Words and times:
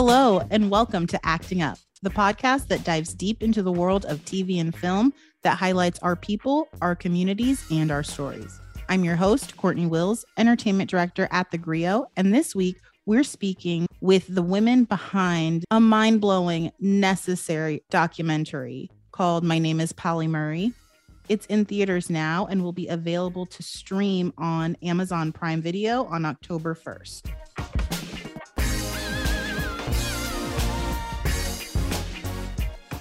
Hello, 0.00 0.46
and 0.52 0.70
welcome 0.70 1.08
to 1.08 1.26
Acting 1.26 1.60
Up, 1.60 1.76
the 2.02 2.10
podcast 2.10 2.68
that 2.68 2.84
dives 2.84 3.12
deep 3.12 3.42
into 3.42 3.64
the 3.64 3.72
world 3.72 4.04
of 4.04 4.24
TV 4.24 4.60
and 4.60 4.72
film 4.72 5.12
that 5.42 5.58
highlights 5.58 5.98
our 6.02 6.14
people, 6.14 6.68
our 6.80 6.94
communities, 6.94 7.64
and 7.68 7.90
our 7.90 8.04
stories. 8.04 8.60
I'm 8.88 9.02
your 9.02 9.16
host, 9.16 9.56
Cortney 9.56 9.88
Wills, 9.88 10.24
entertainment 10.36 10.88
director 10.88 11.26
at 11.32 11.50
The 11.50 11.58
Grio, 11.58 12.06
and 12.16 12.32
this 12.32 12.54
week 12.54 12.76
we're 13.06 13.24
speaking 13.24 13.88
with 14.00 14.32
the 14.32 14.40
women 14.40 14.84
behind 14.84 15.64
a 15.72 15.80
mind 15.80 16.20
blowing, 16.20 16.70
necessary 16.78 17.82
documentary 17.90 18.92
called 19.10 19.42
My 19.42 19.58
Name 19.58 19.80
is 19.80 19.92
Pauli 19.92 20.28
Murray. 20.28 20.72
It's 21.28 21.46
in 21.46 21.64
theaters 21.64 22.08
now 22.08 22.46
and 22.46 22.62
will 22.62 22.72
be 22.72 22.86
available 22.86 23.46
to 23.46 23.64
stream 23.64 24.32
on 24.38 24.76
Amazon 24.80 25.32
Prime 25.32 25.60
Video 25.60 26.04
on 26.04 26.24
October 26.24 26.76
1st. 26.76 27.87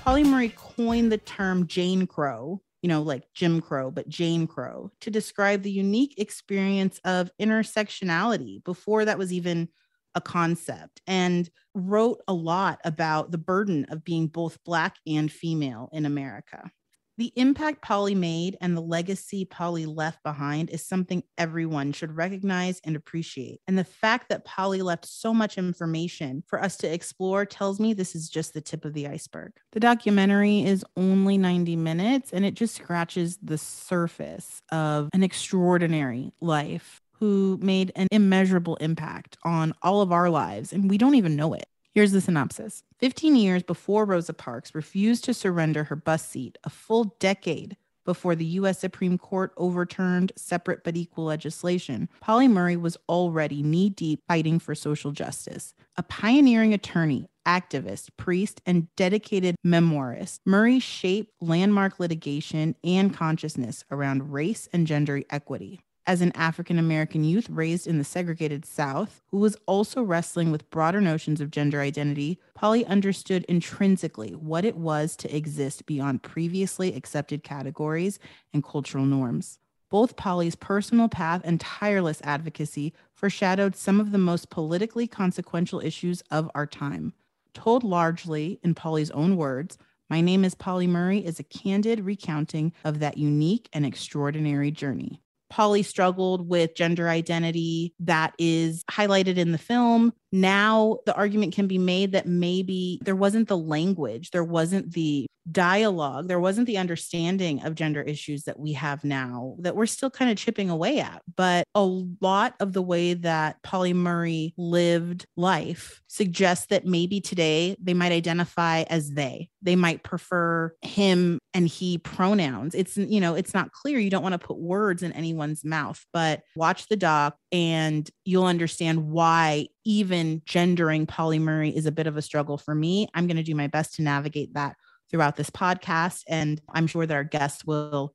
Pauli 0.07 0.23
Murray 0.23 0.53
coined 0.55 1.11
the 1.11 1.17
term 1.17 1.67
Jane 1.67 2.07
Crow, 2.07 2.61
you 2.81 2.87
know, 2.87 3.01
like 3.01 3.25
Jim 3.33 3.59
Crow, 3.59 3.91
but 3.91 4.07
Jane 4.07 4.47
Crow, 4.47 4.89
to 5.01 5.11
describe 5.11 5.63
the 5.63 5.69
unique 5.69 6.17
experience 6.17 6.97
of 7.03 7.29
intersectionality 7.41 8.63
before 8.63 9.03
that 9.03 9.17
was 9.17 9.33
even 9.33 9.67
a 10.15 10.21
concept, 10.21 11.01
and 11.07 11.49
wrote 11.75 12.21
a 12.29 12.33
lot 12.33 12.79
about 12.85 13.31
the 13.31 13.37
burden 13.37 13.85
of 13.89 14.05
being 14.05 14.27
both 14.27 14.63
Black 14.63 14.95
and 15.05 15.29
female 15.29 15.89
in 15.91 16.05
America. 16.05 16.71
The 17.17 17.33
impact 17.35 17.81
Pauli 17.81 18.13
made 18.13 18.57
and 18.61 18.77
the 18.77 18.81
legacy 18.81 19.43
Pauli 19.43 19.87
left 19.87 20.21
behind 20.21 20.69
is 20.69 20.85
something 20.85 21.23
everyone 21.35 21.91
should 21.91 22.15
recognize 22.15 22.79
and 22.83 22.95
appreciate. 22.95 23.59
And 23.67 23.75
the 23.75 23.83
fact 23.83 24.29
that 24.29 24.45
Pauli 24.45 24.83
left 24.83 25.07
so 25.07 25.33
much 25.33 25.57
information 25.57 26.43
for 26.45 26.61
us 26.61 26.77
to 26.77 26.93
explore 26.93 27.43
tells 27.43 27.79
me 27.79 27.93
this 27.93 28.13
is 28.13 28.29
just 28.29 28.53
the 28.53 28.61
tip 28.61 28.85
of 28.85 28.93
the 28.93 29.07
iceberg. 29.07 29.53
The 29.71 29.79
documentary 29.79 30.63
is 30.63 30.85
only 30.95 31.39
90 31.39 31.75
minutes 31.75 32.33
and 32.33 32.45
it 32.45 32.53
just 32.53 32.75
scratches 32.75 33.39
the 33.41 33.57
surface 33.57 34.61
of 34.71 35.09
an 35.11 35.23
extraordinary 35.23 36.33
life 36.39 37.01
who 37.13 37.57
made 37.59 37.91
an 37.95 38.07
immeasurable 38.11 38.75
impact 38.75 39.37
on 39.43 39.73
all 39.81 40.01
of 40.01 40.11
our 40.11 40.29
lives, 40.29 40.71
and 40.71 40.87
we 40.87 40.99
don't 40.99 41.15
even 41.15 41.35
know 41.35 41.55
it. 41.55 41.65
Here's 41.93 42.11
the 42.11 42.21
synopsis 42.21 42.83
15 42.99 43.35
years 43.35 43.63
before 43.63 44.05
Rosa 44.05 44.33
Parks 44.33 44.75
refused 44.75 45.23
to 45.25 45.33
surrender 45.33 45.85
her 45.85 45.95
bus 45.95 46.27
seat, 46.27 46.57
a 46.63 46.69
full 46.69 47.15
decade 47.19 47.77
before 48.07 48.35
the 48.35 48.45
U.S. 48.45 48.79
Supreme 48.79 49.17
Court 49.17 49.51
overturned 49.57 50.31
separate 50.37 50.83
but 50.83 50.95
equal 50.95 51.25
legislation, 51.25 52.07
Pauli 52.21 52.47
Murray 52.47 52.77
was 52.77 52.97
already 53.09 53.61
knee 53.61 53.89
deep 53.89 54.21
fighting 54.27 54.59
for 54.59 54.73
social 54.73 55.11
justice. 55.11 55.73
A 55.97 56.03
pioneering 56.03 56.73
attorney, 56.73 57.27
activist, 57.45 58.09
priest, 58.15 58.61
and 58.65 58.87
dedicated 58.95 59.57
memoirist, 59.65 60.39
Murray 60.45 60.79
shaped 60.79 61.33
landmark 61.41 61.99
litigation 61.99 62.75
and 62.81 63.13
consciousness 63.13 63.83
around 63.91 64.31
race 64.31 64.69
and 64.71 64.87
gender 64.87 65.21
equity 65.29 65.81
as 66.07 66.21
an 66.21 66.31
African 66.35 66.79
American 66.79 67.25
youth 67.25 67.49
raised 67.49 67.85
in 67.85 67.97
the 67.97 68.03
segregated 68.05 68.65
South, 68.65 69.21
who 69.27 69.37
was 69.37 69.57
also 69.65 70.01
wrestling 70.01 70.51
with 70.51 70.69
broader 70.71 71.01
notions 71.01 71.41
of 71.41 71.51
gender 71.51 71.81
identity, 71.81 72.39
Pauli 72.55 72.85
understood 72.85 73.45
intrinsically 73.49 74.31
what 74.31 74.63
it 74.63 74.77
was 74.77 75.17
to 75.17 75.35
exist 75.35 75.85
beyond 75.85 76.23
previously 76.23 76.95
accepted 76.95 77.43
categories 77.43 78.19
and 78.53 78.63
cultural 78.63 79.05
norms. 79.05 79.59
Both 79.89 80.15
Pauli's 80.15 80.55
personal 80.55 81.09
path 81.09 81.41
and 81.43 81.59
tireless 81.59 82.21
advocacy 82.23 82.93
foreshadowed 83.13 83.75
some 83.75 83.99
of 83.99 84.11
the 84.11 84.17
most 84.17 84.49
politically 84.49 85.07
consequential 85.07 85.81
issues 85.81 86.21
of 86.31 86.49
our 86.55 86.65
time. 86.65 87.13
Told 87.53 87.83
largely 87.83 88.59
in 88.63 88.75
Pauli's 88.75 89.11
own 89.11 89.35
words, 89.35 89.77
My 90.09 90.21
Name 90.21 90.45
is 90.45 90.55
Pauli 90.55 90.87
Murray 90.87 91.25
is 91.25 91.39
a 91.39 91.43
candid 91.43 92.05
recounting 92.05 92.71
of 92.85 92.99
that 92.99 93.17
unique 93.17 93.67
and 93.73 93.85
extraordinary 93.85 94.71
journey. 94.71 95.21
Pauli 95.49 95.83
struggled 95.83 96.47
with 96.47 96.75
gender 96.75 97.09
identity 97.09 97.93
that 97.99 98.33
is 98.37 98.83
highlighted 98.91 99.37
in 99.37 99.51
the 99.51 99.57
film. 99.57 100.13
Now, 100.37 100.99
the 101.07 101.15
argument 101.15 101.55
can 101.55 101.65
be 101.65 101.79
made 101.79 102.11
that 102.11 102.27
maybe 102.27 102.99
there 103.03 103.15
wasn't 103.15 103.47
the 103.47 103.57
language, 103.57 104.29
there 104.29 104.43
wasn't 104.43 104.93
the 104.93 105.25
dialogue, 105.51 106.27
there 106.27 106.39
wasn't 106.39 106.67
the 106.67 106.77
understanding 106.77 107.63
of 107.63 107.73
gender 107.73 108.01
issues 108.01 108.43
that 108.43 108.59
we 108.59 108.73
have 108.73 109.03
now 109.03 109.55
that 109.59 109.75
we're 109.75 109.85
still 109.85 110.11
kind 110.11 110.29
of 110.29 110.37
chipping 110.37 110.69
away 110.69 110.99
at. 110.99 111.21
But 111.35 111.63
a 111.73 111.83
lot 111.83 112.53
of 112.59 112.73
the 112.73 112.81
way 112.81 113.13
that 113.15 113.63
Pauli 113.63 113.93
Murray 113.93 114.53
lived 114.57 115.25
life 115.35 116.01
suggests 116.07 116.67
that 116.67 116.85
maybe 116.85 117.19
today 117.19 117.75
they 117.81 117.93
might 117.93 118.11
identify 118.11 118.81
as 118.89 119.11
they. 119.11 119.49
They 119.61 119.75
might 119.75 120.03
prefer 120.03 120.73
him 120.81 121.39
and 121.53 121.67
he 121.67 121.97
pronouns. 121.97 122.75
It's, 122.75 122.97
you 122.97 123.19
know, 123.19 123.33
it's 123.33 123.53
not 123.53 123.71
clear. 123.71 123.99
You 123.99 124.09
don't 124.09 124.23
want 124.23 124.33
to 124.33 124.45
put 124.47 124.57
words 124.57 125.01
in 125.01 125.13
anyone's 125.13 125.65
mouth, 125.65 126.05
but 126.13 126.41
watch 126.55 126.87
the 126.87 126.95
doc 126.95 127.37
and 127.51 128.07
you'll 128.25 128.45
understand 128.45 129.09
why 129.09 129.67
even 129.85 130.26
gendering 130.45 131.05
Pauli 131.05 131.39
Murray 131.39 131.75
is 131.75 131.85
a 131.85 131.91
bit 131.91 132.07
of 132.07 132.17
a 132.17 132.21
struggle 132.21 132.57
for 132.57 132.75
me. 132.75 133.07
I'm 133.13 133.27
going 133.27 133.37
to 133.37 133.43
do 133.43 133.55
my 133.55 133.67
best 133.67 133.95
to 133.95 134.01
navigate 134.01 134.53
that 134.53 134.75
throughout 135.09 135.35
this 135.35 135.49
podcast. 135.49 136.23
And 136.27 136.61
I'm 136.69 136.87
sure 136.87 137.05
that 137.05 137.13
our 137.13 137.23
guests 137.23 137.65
will 137.65 138.13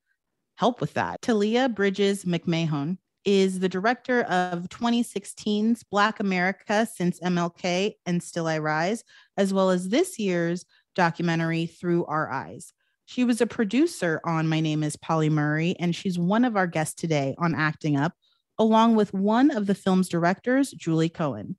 help 0.57 0.81
with 0.81 0.95
that. 0.95 1.21
Talleah 1.23 1.75
Bridges 1.75 2.25
McMahon 2.25 2.99
is 3.25 3.61
the 3.61 3.69
director 3.69 4.23
of 4.23 4.69
2016's 4.69 5.85
Black 5.85 6.21
America 6.21 6.87
Since 6.93 7.21
MLK 7.21 7.95
and 8.05 8.23
Still 8.23 8.49
I 8.49 8.59
Rise, 8.59 9.05
as 9.37 9.55
well 9.55 9.71
as 9.71 9.89
this 9.89 10.19
year's 10.19 10.65
documentary 10.95 11.67
Through 11.67 12.05
Our 12.07 12.31
Eyes. 12.31 12.73
She 13.07 13.25
was 13.25 13.41
a 13.41 13.47
producer 13.47 14.21
on 14.25 14.49
My 14.49 14.61
Name 14.61 14.83
is 14.83 14.97
Pauli 14.97 15.29
Murray, 15.29 15.77
and 15.79 15.95
she's 15.95 16.19
one 16.19 16.45
of 16.45 16.57
our 16.57 16.67
guests 16.67 16.95
today 16.95 17.35
on 17.39 17.55
Acting 17.55 17.97
Up, 17.97 18.15
along 18.59 18.97
with 18.97 19.13
one 19.13 19.51
of 19.51 19.67
the 19.67 19.75
film's 19.75 20.09
directors, 20.09 20.71
Julie 20.71 21.09
Cohen. 21.09 21.57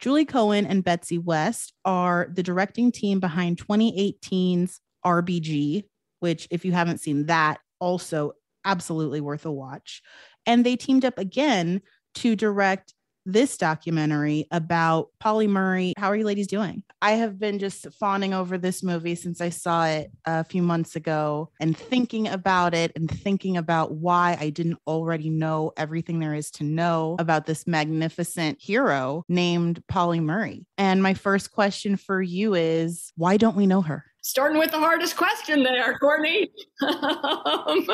Julie 0.00 0.24
Cohen 0.24 0.66
and 0.66 0.82
Betsy 0.82 1.18
West 1.18 1.74
are 1.84 2.28
the 2.32 2.42
directing 2.42 2.90
team 2.90 3.20
behind 3.20 3.58
2018's 3.58 4.80
RBG, 5.04 5.84
which, 6.20 6.48
if 6.50 6.64
you 6.64 6.72
haven't 6.72 6.98
seen 6.98 7.26
that, 7.26 7.60
also 7.80 8.32
absolutely 8.64 9.20
worth 9.20 9.44
a 9.44 9.52
watch. 9.52 10.02
And 10.46 10.64
they 10.64 10.76
teamed 10.76 11.04
up 11.04 11.18
again 11.18 11.82
to 12.16 12.34
direct 12.34 12.94
this 13.26 13.56
documentary 13.56 14.46
about 14.50 15.08
Pauli 15.18 15.46
Murray. 15.46 15.94
How 15.96 16.08
are 16.08 16.16
you 16.16 16.24
ladies 16.24 16.46
doing? 16.46 16.82
I 17.02 17.12
have 17.12 17.38
been 17.38 17.58
just 17.58 17.86
fawning 17.94 18.34
over 18.34 18.58
this 18.58 18.82
movie 18.82 19.14
since 19.14 19.40
I 19.40 19.48
saw 19.50 19.86
it 19.86 20.10
a 20.24 20.44
few 20.44 20.62
months 20.62 20.96
ago 20.96 21.50
and 21.60 21.76
thinking 21.76 22.28
about 22.28 22.74
it 22.74 22.92
and 22.96 23.10
thinking 23.10 23.56
about 23.56 23.92
why 23.92 24.36
I 24.40 24.50
didn't 24.50 24.78
already 24.86 25.30
know 25.30 25.72
everything 25.76 26.18
there 26.20 26.34
is 26.34 26.50
to 26.52 26.64
know 26.64 27.16
about 27.18 27.46
this 27.46 27.66
magnificent 27.66 28.60
hero 28.60 29.24
named 29.28 29.82
Pauli 29.88 30.20
Murray. 30.20 30.66
And 30.78 31.02
my 31.02 31.14
first 31.14 31.52
question 31.52 31.96
for 31.96 32.20
you 32.20 32.54
is 32.54 33.12
why 33.16 33.36
don't 33.36 33.56
we 33.56 33.66
know 33.66 33.82
her? 33.82 34.04
starting 34.22 34.58
with 34.58 34.70
the 34.70 34.78
hardest 34.78 35.16
question 35.16 35.62
there, 35.62 35.98
Cortney. 35.98 36.50
um, 36.82 37.86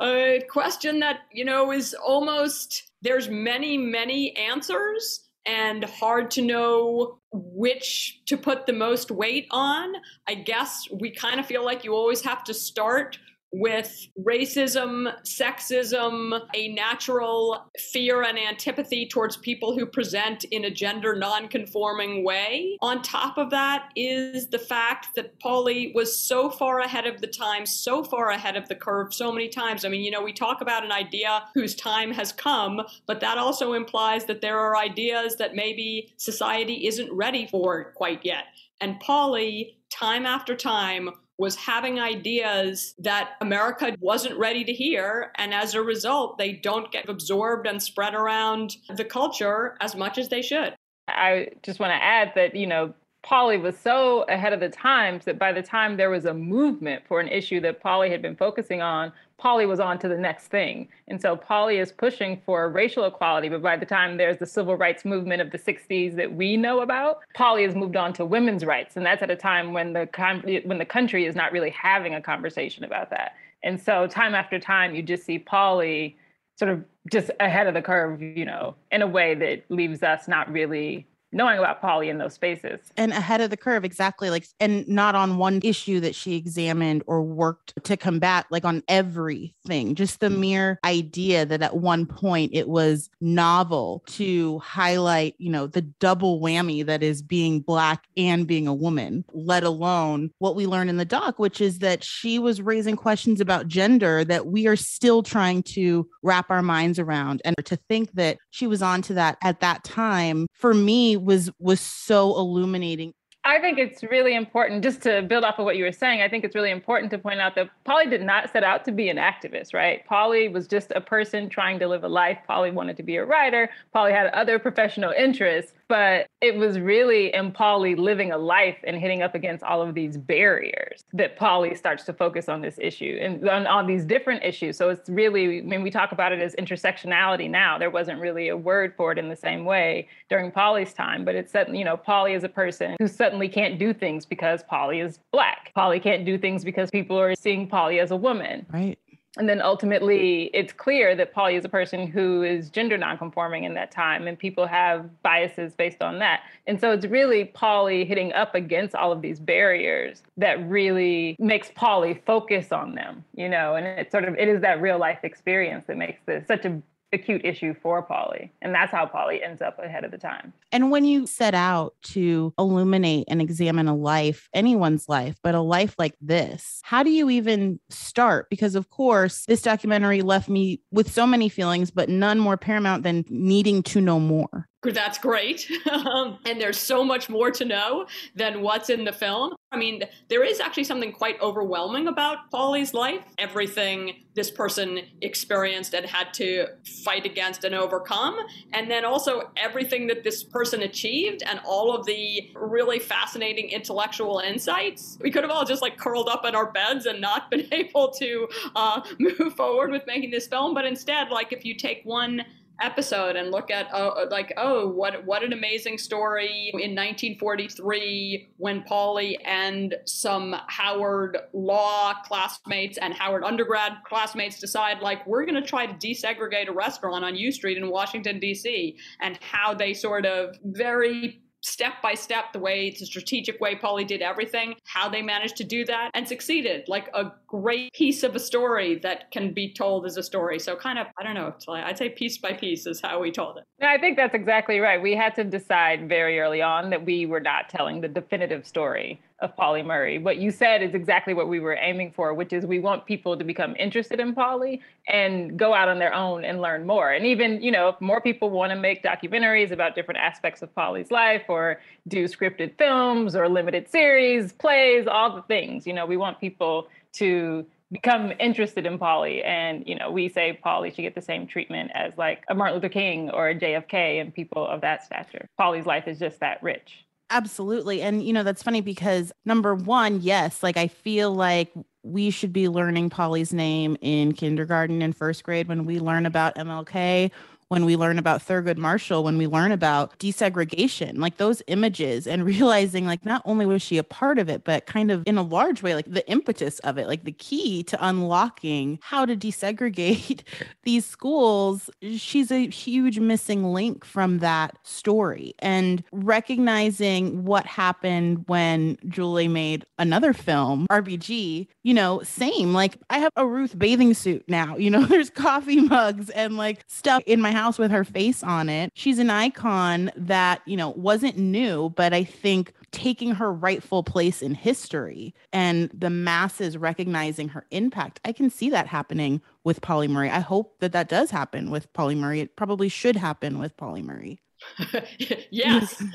a 0.00 0.40
question 0.48 1.00
that, 1.00 1.20
you 1.32 1.44
know, 1.44 1.72
is 1.72 1.94
almost, 1.94 2.91
there's 3.02 3.28
many, 3.28 3.76
many 3.76 4.34
answers 4.36 5.28
and 5.44 5.84
hard 5.84 6.30
to 6.30 6.42
know 6.42 7.18
which 7.32 8.20
to 8.26 8.36
put 8.36 8.66
the 8.66 8.72
most 8.72 9.10
weight 9.10 9.46
on. 9.50 9.92
I 10.28 10.34
guess 10.34 10.86
we 11.00 11.10
kind 11.10 11.40
of 11.40 11.46
feel 11.46 11.64
like 11.64 11.84
you 11.84 11.94
always 11.94 12.22
have 12.22 12.44
to 12.44 12.54
start 12.54 13.18
with 13.52 14.08
racism, 14.18 15.12
sexism, 15.24 16.40
a 16.54 16.68
natural 16.68 17.66
fear 17.78 18.22
and 18.22 18.38
antipathy 18.38 19.06
towards 19.06 19.36
people 19.36 19.78
who 19.78 19.84
present 19.84 20.44
in 20.44 20.64
a 20.64 20.70
gender 20.70 21.14
nonconforming 21.14 22.24
way. 22.24 22.78
On 22.80 23.02
top 23.02 23.36
of 23.36 23.50
that 23.50 23.90
is 23.94 24.48
the 24.48 24.58
fact 24.58 25.08
that 25.16 25.38
Pauli 25.38 25.92
was 25.94 26.18
so 26.18 26.48
far 26.48 26.80
ahead 26.80 27.06
of 27.06 27.20
the 27.20 27.26
time, 27.26 27.66
so 27.66 28.02
far 28.02 28.30
ahead 28.30 28.56
of 28.56 28.68
the 28.68 28.74
curve 28.74 29.12
so 29.12 29.30
many 29.30 29.48
times. 29.48 29.84
I 29.84 29.90
mean, 29.90 30.02
you 30.02 30.10
know, 30.10 30.22
we 30.22 30.32
talk 30.32 30.62
about 30.62 30.84
an 30.84 30.92
idea 30.92 31.44
whose 31.54 31.74
time 31.74 32.10
has 32.12 32.32
come, 32.32 32.80
but 33.06 33.20
that 33.20 33.36
also 33.36 33.74
implies 33.74 34.24
that 34.24 34.40
there 34.40 34.58
are 34.58 34.76
ideas 34.78 35.36
that 35.36 35.54
maybe 35.54 36.14
society 36.16 36.86
isn't 36.86 37.12
ready 37.12 37.46
for 37.46 37.92
quite 37.92 38.24
yet. 38.24 38.44
And 38.80 38.98
Pauli, 39.00 39.76
time 39.90 40.24
after 40.26 40.56
time, 40.56 41.10
was 41.42 41.56
having 41.56 41.98
ideas 41.98 42.94
that 43.00 43.30
America 43.40 43.96
wasn't 43.98 44.38
ready 44.38 44.62
to 44.62 44.72
hear. 44.72 45.32
And 45.34 45.52
as 45.52 45.74
a 45.74 45.82
result, 45.82 46.38
they 46.38 46.52
don't 46.52 46.92
get 46.92 47.08
absorbed 47.08 47.66
and 47.66 47.82
spread 47.82 48.14
around 48.14 48.76
the 48.96 49.04
culture 49.04 49.76
as 49.80 49.96
much 49.96 50.18
as 50.18 50.28
they 50.28 50.40
should. 50.40 50.76
I 51.08 51.48
just 51.64 51.80
want 51.80 51.90
to 51.90 52.00
add 52.00 52.30
that, 52.36 52.54
you 52.54 52.68
know, 52.68 52.94
Pauli 53.24 53.56
was 53.56 53.76
so 53.76 54.22
ahead 54.28 54.52
of 54.52 54.60
the 54.60 54.68
times 54.68 55.24
that 55.24 55.36
by 55.36 55.50
the 55.50 55.62
time 55.62 55.96
there 55.96 56.10
was 56.10 56.26
a 56.26 56.32
movement 56.32 57.02
for 57.08 57.18
an 57.18 57.26
issue 57.26 57.58
that 57.62 57.82
Pauli 57.82 58.08
had 58.08 58.22
been 58.22 58.36
focusing 58.36 58.80
on, 58.80 59.12
Pauli 59.42 59.66
was 59.66 59.80
on 59.80 59.98
to 59.98 60.06
the 60.06 60.16
next 60.16 60.46
thing. 60.46 60.86
And 61.08 61.20
so 61.20 61.34
Pauli 61.34 61.78
is 61.78 61.90
pushing 61.90 62.40
for 62.46 62.68
racial 62.68 63.06
equality, 63.06 63.48
but 63.48 63.60
by 63.60 63.76
the 63.76 63.84
time 63.84 64.16
there's 64.16 64.38
the 64.38 64.46
civil 64.46 64.76
rights 64.76 65.04
movement 65.04 65.42
of 65.42 65.50
the 65.50 65.58
60s 65.58 66.14
that 66.14 66.32
we 66.32 66.56
know 66.56 66.80
about, 66.80 67.18
Pauli 67.34 67.64
has 67.64 67.74
moved 67.74 67.96
on 67.96 68.12
to 68.12 68.24
women's 68.24 68.64
rights. 68.64 68.96
And 68.96 69.04
that's 69.04 69.20
at 69.20 69.32
a 69.32 69.36
time 69.36 69.72
when 69.72 69.94
the 69.94 70.62
when 70.64 70.78
the 70.78 70.84
country 70.84 71.26
is 71.26 71.34
not 71.34 71.50
really 71.50 71.70
having 71.70 72.14
a 72.14 72.22
conversation 72.22 72.84
about 72.84 73.10
that. 73.10 73.34
And 73.64 73.82
so 73.82 74.06
time 74.06 74.36
after 74.36 74.60
time 74.60 74.94
you 74.94 75.02
just 75.02 75.24
see 75.24 75.40
Pauli 75.40 76.16
sort 76.56 76.70
of 76.70 76.84
just 77.10 77.32
ahead 77.40 77.66
of 77.66 77.74
the 77.74 77.82
curve, 77.82 78.22
you 78.22 78.44
know, 78.44 78.76
in 78.92 79.02
a 79.02 79.08
way 79.08 79.34
that 79.34 79.64
leaves 79.70 80.04
us 80.04 80.28
not 80.28 80.52
really 80.52 81.04
knowing 81.32 81.58
about 81.58 81.80
Pauli 81.80 82.08
in 82.08 82.18
those 82.18 82.34
spaces. 82.34 82.80
And 82.96 83.12
ahead 83.12 83.40
of 83.40 83.50
the 83.50 83.56
curve, 83.56 83.84
exactly. 83.84 84.30
Like, 84.30 84.46
and 84.60 84.86
not 84.86 85.14
on 85.14 85.38
one 85.38 85.60
issue 85.62 86.00
that 86.00 86.14
she 86.14 86.36
examined 86.36 87.02
or 87.06 87.22
worked 87.22 87.72
to 87.84 87.96
combat, 87.96 88.46
like 88.50 88.64
on 88.64 88.82
everything. 88.88 89.94
Just 89.94 90.20
the 90.20 90.30
mere 90.30 90.78
idea 90.84 91.46
that 91.46 91.62
at 91.62 91.76
one 91.76 92.06
point 92.06 92.52
it 92.54 92.68
was 92.68 93.10
novel 93.20 94.02
to 94.06 94.58
highlight, 94.58 95.34
you 95.38 95.50
know, 95.50 95.66
the 95.66 95.82
double 95.82 96.40
whammy 96.40 96.84
that 96.84 97.02
is 97.02 97.22
being 97.22 97.60
Black 97.60 98.04
and 98.16 98.46
being 98.46 98.66
a 98.66 98.74
woman, 98.74 99.24
let 99.32 99.64
alone 99.64 100.30
what 100.38 100.54
we 100.54 100.66
learned 100.66 100.90
in 100.90 100.96
the 100.98 101.04
doc, 101.04 101.38
which 101.38 101.60
is 101.60 101.78
that 101.78 102.04
she 102.04 102.38
was 102.38 102.60
raising 102.60 102.96
questions 102.96 103.40
about 103.40 103.68
gender 103.68 104.24
that 104.24 104.46
we 104.46 104.66
are 104.66 104.76
still 104.76 105.22
trying 105.22 105.62
to 105.62 106.08
wrap 106.22 106.50
our 106.50 106.62
minds 106.62 106.98
around. 106.98 107.40
And 107.44 107.56
to 107.64 107.76
think 107.76 108.12
that 108.12 108.38
she 108.50 108.66
was 108.66 108.82
onto 108.82 109.14
that 109.14 109.38
at 109.42 109.60
that 109.60 109.84
time, 109.84 110.46
for 110.52 110.74
me, 110.74 111.16
was 111.22 111.50
was 111.58 111.80
so 111.80 112.36
illuminating 112.36 113.14
I 113.44 113.58
think 113.58 113.76
it's 113.76 114.04
really 114.04 114.36
important, 114.36 114.84
just 114.84 115.02
to 115.02 115.20
build 115.22 115.42
off 115.42 115.58
of 115.58 115.64
what 115.64 115.76
you 115.76 115.82
were 115.82 115.90
saying, 115.90 116.22
I 116.22 116.28
think 116.28 116.44
it's 116.44 116.54
really 116.54 116.70
important 116.70 117.10
to 117.10 117.18
point 117.18 117.40
out 117.40 117.56
that 117.56 117.70
Pauli 117.84 118.08
did 118.08 118.22
not 118.22 118.52
set 118.52 118.62
out 118.62 118.84
to 118.84 118.92
be 118.92 119.08
an 119.08 119.16
activist, 119.16 119.74
right? 119.74 120.06
Pauli 120.06 120.48
was 120.48 120.68
just 120.68 120.92
a 120.94 121.00
person 121.00 121.48
trying 121.48 121.80
to 121.80 121.88
live 121.88 122.04
a 122.04 122.08
life. 122.08 122.38
Pauli 122.46 122.70
wanted 122.70 122.96
to 122.98 123.02
be 123.02 123.16
a 123.16 123.24
writer. 123.24 123.68
Pauli 123.92 124.12
had 124.12 124.28
other 124.28 124.60
professional 124.60 125.10
interests, 125.10 125.72
but 125.92 126.26
it 126.40 126.56
was 126.56 126.80
really 126.80 127.34
in 127.34 127.52
Pauli 127.52 127.94
living 127.94 128.32
a 128.32 128.38
life 128.38 128.78
and 128.82 128.96
hitting 128.96 129.20
up 129.20 129.34
against 129.34 129.62
all 129.62 129.82
of 129.82 129.94
these 129.94 130.16
barriers 130.16 131.04
that 131.12 131.36
Pauli 131.36 131.74
starts 131.74 132.04
to 132.04 132.14
focus 132.14 132.48
on 132.48 132.62
this 132.62 132.78
issue 132.80 133.18
and 133.20 133.46
on, 133.46 133.66
all 133.66 133.84
these 133.84 134.06
different 134.06 134.42
issues. 134.42 134.78
So 134.78 134.88
it's 134.88 135.10
really, 135.10 135.58
I 135.58 135.60
mean, 135.60 135.82
we 135.82 135.90
talk 135.90 136.12
about 136.12 136.32
it 136.32 136.40
as 136.40 136.54
intersectionality 136.54 137.50
now. 137.50 137.76
There 137.76 137.90
wasn't 137.90 138.20
really 138.20 138.48
a 138.48 138.56
word 138.56 138.94
for 138.96 139.12
it 139.12 139.18
in 139.18 139.28
the 139.28 139.36
same 139.36 139.66
way 139.66 140.08
during 140.30 140.50
Pauli's 140.50 140.94
time, 140.94 141.26
but 141.26 141.34
it's 141.34 141.52
that, 141.52 141.74
you 141.74 141.84
know, 141.84 141.98
Pauli 141.98 142.32
is 142.32 142.42
a 142.42 142.48
person 142.48 142.96
who 142.98 143.06
suddenly 143.06 143.50
can't 143.50 143.78
do 143.78 143.92
things 143.92 144.24
because 144.24 144.62
Pauli 144.62 145.00
is 145.00 145.18
black. 145.30 145.72
Pauli 145.74 146.00
can't 146.00 146.24
do 146.24 146.38
things 146.38 146.64
because 146.64 146.90
people 146.90 147.20
are 147.20 147.34
seeing 147.34 147.68
Pauli 147.68 148.00
as 148.00 148.12
a 148.12 148.16
woman. 148.16 148.64
Right. 148.72 148.98
And 149.38 149.48
then 149.48 149.62
ultimately, 149.62 150.50
it's 150.52 150.74
clear 150.74 151.14
that 151.16 151.32
Pauli 151.32 151.54
is 151.56 151.64
a 151.64 151.68
person 151.68 152.06
who 152.06 152.42
is 152.42 152.68
gender 152.68 152.98
nonconforming 152.98 153.64
in 153.64 153.72
that 153.74 153.90
time, 153.90 154.26
and 154.26 154.38
people 154.38 154.66
have 154.66 155.08
biases 155.22 155.74
based 155.74 156.02
on 156.02 156.18
that. 156.18 156.42
And 156.66 156.78
so 156.78 156.92
it's 156.92 157.06
really 157.06 157.46
Pauli 157.46 158.04
hitting 158.04 158.34
up 158.34 158.54
against 158.54 158.94
all 158.94 159.10
of 159.10 159.22
these 159.22 159.40
barriers 159.40 160.22
that 160.36 160.62
really 160.68 161.34
makes 161.38 161.70
Pauli 161.74 162.20
focus 162.26 162.72
on 162.72 162.94
them, 162.94 163.24
you 163.34 163.48
know. 163.48 163.74
And 163.74 163.86
it's 163.86 164.12
sort 164.12 164.24
of 164.24 164.34
it 164.36 164.48
is 164.48 164.60
that 164.60 164.82
real 164.82 164.98
life 164.98 165.20
experience 165.22 165.86
that 165.86 165.96
makes 165.96 166.20
this 166.26 166.46
such 166.46 166.66
a 166.66 166.82
acute 167.12 167.44
issue 167.44 167.74
for 167.82 168.02
Pauli. 168.02 168.52
And 168.62 168.74
that's 168.74 168.92
how 168.92 169.06
Pauli 169.06 169.42
ends 169.42 169.62
up 169.62 169.78
ahead 169.78 170.04
of 170.04 170.10
the 170.10 170.18
time. 170.18 170.52
And 170.70 170.90
when 170.90 171.04
you 171.04 171.26
set 171.26 171.54
out 171.54 171.94
to 172.04 172.54
illuminate 172.58 173.24
and 173.28 173.40
examine 173.40 173.88
a 173.88 173.94
life, 173.94 174.48
anyone's 174.54 175.08
life, 175.08 175.36
but 175.42 175.54
a 175.54 175.60
life 175.60 175.94
like 175.98 176.14
this, 176.20 176.80
how 176.82 177.02
do 177.02 177.10
you 177.10 177.30
even 177.30 177.78
start? 177.90 178.48
Because, 178.50 178.74
of 178.74 178.90
course, 178.90 179.44
this 179.46 179.62
documentary 179.62 180.22
left 180.22 180.48
me 180.48 180.80
with 180.90 181.10
so 181.10 181.26
many 181.26 181.48
feelings, 181.48 181.90
but 181.90 182.08
none 182.08 182.38
more 182.38 182.56
paramount 182.56 183.02
than 183.02 183.24
needing 183.28 183.82
to 183.84 184.00
know 184.00 184.18
more. 184.18 184.68
That's 184.82 185.18
great. 185.18 185.70
um, 185.90 186.38
and 186.44 186.60
there's 186.60 186.78
so 186.78 187.04
much 187.04 187.28
more 187.28 187.50
to 187.52 187.64
know 187.64 188.06
than 188.34 188.62
what's 188.62 188.90
in 188.90 189.04
the 189.04 189.12
film. 189.12 189.54
I 189.72 189.78
mean, 189.78 190.02
there 190.28 190.44
is 190.44 190.60
actually 190.60 190.84
something 190.84 191.12
quite 191.12 191.40
overwhelming 191.40 192.06
about 192.06 192.50
Pauli's 192.50 192.92
life. 192.92 193.22
Everything 193.38 194.22
this 194.34 194.50
person 194.50 195.00
experienced 195.22 195.94
and 195.94 196.04
had 196.04 196.34
to 196.34 196.66
fight 197.04 197.24
against 197.24 197.64
and 197.64 197.74
overcome. 197.74 198.36
And 198.74 198.90
then 198.90 199.06
also 199.06 199.50
everything 199.56 200.06
that 200.08 200.24
this 200.24 200.44
person 200.44 200.82
achieved 200.82 201.42
and 201.46 201.58
all 201.64 201.94
of 201.96 202.04
the 202.04 202.50
really 202.54 202.98
fascinating 202.98 203.70
intellectual 203.70 204.40
insights. 204.40 205.16
We 205.22 205.30
could 205.30 205.42
have 205.42 205.50
all 205.50 205.64
just 205.64 205.80
like 205.80 205.96
curled 205.96 206.28
up 206.28 206.44
in 206.44 206.54
our 206.54 206.70
beds 206.70 207.06
and 207.06 207.18
not 207.18 207.50
been 207.50 207.66
able 207.72 208.10
to 208.12 208.48
uh, 208.76 209.00
move 209.18 209.54
forward 209.56 209.90
with 209.90 210.02
making 210.06 210.30
this 210.30 210.46
film. 210.46 210.74
But 210.74 210.84
instead, 210.84 211.30
like 211.30 211.50
if 211.50 211.64
you 211.64 211.74
take 211.74 212.02
one 212.04 212.44
episode 212.82 213.36
and 213.36 213.50
look 213.50 213.70
at 213.70 213.88
oh, 213.92 214.08
uh, 214.08 214.26
like 214.30 214.52
oh 214.56 214.88
what 214.88 215.24
what 215.24 215.42
an 215.42 215.52
amazing 215.52 215.96
story 215.96 216.70
in 216.74 216.94
1943 216.94 218.50
when 218.56 218.82
Pauli 218.82 219.38
and 219.44 219.94
some 220.04 220.54
Howard 220.68 221.38
law 221.52 222.14
classmates 222.24 222.98
and 222.98 223.14
Howard 223.14 223.44
undergrad 223.44 223.92
classmates 224.04 224.58
decide 224.58 225.00
like 225.00 225.26
we're 225.26 225.46
going 225.46 225.60
to 225.60 225.66
try 225.66 225.86
to 225.86 225.94
desegregate 225.94 226.68
a 226.68 226.72
restaurant 226.72 227.24
on 227.24 227.36
U 227.36 227.52
Street 227.52 227.78
in 227.78 227.88
Washington 227.88 228.40
D.C. 228.40 228.96
and 229.20 229.38
how 229.40 229.72
they 229.74 229.94
sort 229.94 230.26
of 230.26 230.56
very 230.64 231.42
step 231.62 231.94
by 232.02 232.14
step 232.14 232.52
the 232.52 232.58
way 232.58 232.90
the 232.98 233.06
strategic 233.06 233.60
way 233.60 233.76
Pauli 233.76 234.04
did 234.04 234.20
everything, 234.20 234.74
how 234.84 235.08
they 235.08 235.22
managed 235.22 235.56
to 235.56 235.64
do 235.64 235.84
that 235.84 236.10
and 236.12 236.26
succeeded. 236.26 236.84
Like 236.88 237.08
a 237.14 237.32
great 237.52 237.92
piece 237.92 238.22
of 238.22 238.34
a 238.34 238.38
story 238.38 238.98
that 239.00 239.30
can 239.30 239.52
be 239.52 239.70
told 239.70 240.06
as 240.06 240.16
a 240.16 240.22
story. 240.22 240.58
So 240.58 240.74
kind 240.74 240.98
of, 240.98 241.06
I 241.18 241.22
don't 241.22 241.34
know, 241.34 241.54
I'd 241.68 241.98
say 241.98 242.08
piece 242.08 242.38
by 242.38 242.54
piece 242.54 242.86
is 242.86 242.98
how 243.02 243.20
we 243.20 243.30
told 243.30 243.58
it. 243.58 243.64
I 243.82 243.98
think 243.98 244.16
that's 244.16 244.34
exactly 244.34 244.80
right. 244.80 245.00
We 245.00 245.14
had 245.14 245.34
to 245.34 245.44
decide 245.44 246.08
very 246.08 246.40
early 246.40 246.62
on 246.62 246.88
that 246.90 247.04
we 247.04 247.26
were 247.26 247.40
not 247.40 247.68
telling 247.68 248.00
the 248.00 248.08
definitive 248.08 248.66
story 248.66 249.20
of 249.40 249.54
Pauli 249.54 249.82
Murray. 249.82 250.18
What 250.18 250.38
you 250.38 250.50
said 250.50 250.82
is 250.82 250.94
exactly 250.94 251.34
what 251.34 251.48
we 251.48 251.60
were 251.60 251.74
aiming 251.74 252.12
for, 252.12 252.32
which 252.32 252.54
is 252.54 252.64
we 252.64 252.78
want 252.78 253.04
people 253.04 253.36
to 253.36 253.44
become 253.44 253.76
interested 253.76 254.18
in 254.18 254.34
Pauli 254.34 254.80
and 255.08 255.58
go 255.58 255.74
out 255.74 255.88
on 255.88 255.98
their 255.98 256.14
own 256.14 256.44
and 256.44 256.62
learn 256.62 256.86
more. 256.86 257.10
And 257.12 257.26
even, 257.26 257.60
you 257.60 257.72
know, 257.72 257.88
if 257.88 258.00
more 258.00 258.20
people 258.20 258.48
want 258.48 258.70
to 258.70 258.78
make 258.78 259.02
documentaries 259.02 259.72
about 259.72 259.94
different 259.94 260.20
aspects 260.20 260.62
of 260.62 260.74
Pauli's 260.74 261.10
life 261.10 261.42
or 261.48 261.80
do 262.08 262.24
scripted 262.26 262.78
films 262.78 263.36
or 263.36 263.48
limited 263.48 263.90
series, 263.90 264.52
plays, 264.52 265.06
all 265.06 265.34
the 265.34 265.42
things, 265.42 265.86
you 265.86 265.92
know, 265.92 266.06
we 266.06 266.16
want 266.16 266.40
people 266.40 266.86
to 267.14 267.66
become 267.90 268.32
interested 268.40 268.86
in 268.86 268.98
Pauli. 268.98 269.42
And, 269.42 269.86
you 269.86 269.94
know, 269.94 270.10
we 270.10 270.28
say 270.28 270.58
Pauli 270.62 270.90
should 270.90 271.02
get 271.02 271.14
the 271.14 271.22
same 271.22 271.46
treatment 271.46 271.90
as 271.94 272.16
like 272.16 272.42
a 272.48 272.54
Martin 272.54 272.76
Luther 272.76 272.88
King 272.88 273.30
or 273.30 273.50
a 273.50 273.54
JFK 273.54 274.20
and 274.20 274.34
people 274.34 274.66
of 274.66 274.80
that 274.80 275.04
stature. 275.04 275.46
Pauli's 275.58 275.86
life 275.86 276.08
is 276.08 276.18
just 276.18 276.40
that 276.40 276.62
rich. 276.62 277.04
Absolutely. 277.28 278.02
And, 278.02 278.22
you 278.22 278.32
know, 278.32 278.42
that's 278.42 278.62
funny 278.62 278.80
because 278.80 279.32
number 279.44 279.74
one, 279.74 280.20
yes, 280.20 280.62
like 280.62 280.76
I 280.76 280.88
feel 280.88 281.34
like 281.34 281.72
we 282.02 282.30
should 282.30 282.52
be 282.52 282.68
learning 282.68 283.10
Pauli's 283.10 283.52
name 283.52 283.96
in 284.00 284.32
kindergarten 284.32 285.02
and 285.02 285.16
first 285.16 285.44
grade 285.44 285.68
when 285.68 285.84
we 285.84 285.98
learn 286.00 286.26
about 286.26 286.56
MLK 286.56 287.30
when 287.72 287.86
we 287.86 287.96
learn 287.96 288.18
about 288.18 288.46
Thurgood 288.46 288.76
Marshall, 288.76 289.24
when 289.24 289.38
we 289.38 289.46
learn 289.46 289.72
about 289.72 290.18
desegregation, 290.18 291.16
like 291.16 291.38
those 291.38 291.62
images 291.68 292.26
and 292.26 292.44
realizing 292.52 293.06
like 293.06 293.24
not 293.24 293.40
only 293.46 293.64
was 293.64 293.80
she 293.80 293.96
a 293.96 294.04
part 294.04 294.38
of 294.38 294.50
it, 294.50 294.62
but 294.62 294.84
kind 294.84 295.10
of 295.10 295.22
in 295.24 295.38
a 295.38 295.42
large 295.42 295.82
way, 295.82 295.94
like 295.94 296.04
the 296.04 296.28
impetus 296.28 296.80
of 296.80 296.98
it, 296.98 297.08
like 297.08 297.24
the 297.24 297.32
key 297.32 297.82
to 297.84 297.96
unlocking 298.06 298.98
how 299.00 299.24
to 299.24 299.34
desegregate 299.34 300.42
these 300.82 301.06
schools. 301.06 301.88
She's 302.14 302.50
a 302.50 302.68
huge 302.68 303.18
missing 303.18 303.64
link 303.72 304.04
from 304.04 304.40
that 304.40 304.76
story. 304.82 305.54
And 305.60 306.04
recognizing 306.12 307.46
what 307.46 307.64
happened 307.64 308.44
when 308.48 308.98
Julie 309.08 309.48
made 309.48 309.86
another 309.98 310.34
film, 310.34 310.86
RBG, 310.90 311.68
you 311.82 311.94
know, 311.94 312.22
same. 312.22 312.72
Like 312.72 312.98
I 313.10 313.18
have 313.18 313.32
a 313.36 313.46
Ruth 313.46 313.78
bathing 313.78 314.14
suit 314.14 314.44
now, 314.48 314.76
you 314.76 314.90
know, 314.90 315.04
there's 315.06 315.30
coffee 315.30 315.80
mugs 315.80 316.30
and 316.30 316.56
like 316.56 316.84
stuff 316.86 317.22
in 317.26 317.40
my 317.40 317.52
house 317.52 317.78
with 317.78 317.90
her 317.90 318.04
face 318.04 318.42
on 318.42 318.68
it. 318.68 318.90
She's 318.94 319.18
an 319.18 319.30
icon 319.30 320.10
that, 320.16 320.62
you 320.66 320.76
know, 320.76 320.90
wasn't 320.90 321.36
new, 321.36 321.90
but 321.90 322.12
I 322.12 322.24
think 322.24 322.72
taking 322.92 323.34
her 323.34 323.52
rightful 323.52 324.02
place 324.02 324.42
in 324.42 324.54
history 324.54 325.34
and 325.52 325.90
the 325.94 326.10
masses 326.10 326.76
recognizing 326.76 327.48
her 327.48 327.66
impact, 327.70 328.20
I 328.24 328.32
can 328.32 328.50
see 328.50 328.70
that 328.70 328.86
happening 328.86 329.40
with 329.64 329.80
Pauli 329.80 330.08
Murray. 330.08 330.30
I 330.30 330.40
hope 330.40 330.78
that 330.80 330.92
that 330.92 331.08
does 331.08 331.30
happen 331.30 331.70
with 331.70 331.92
Pauli 331.92 332.14
Murray. 332.14 332.40
It 332.40 332.56
probably 332.56 332.88
should 332.88 333.16
happen 333.16 333.58
with 333.58 333.76
Pauli 333.76 334.02
Murray. 334.02 334.40
yes. 335.50 336.00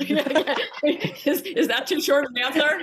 is, 1.24 1.42
is 1.42 1.68
that 1.68 1.86
too 1.86 2.00
short 2.00 2.26
an 2.30 2.38
answer? 2.38 2.82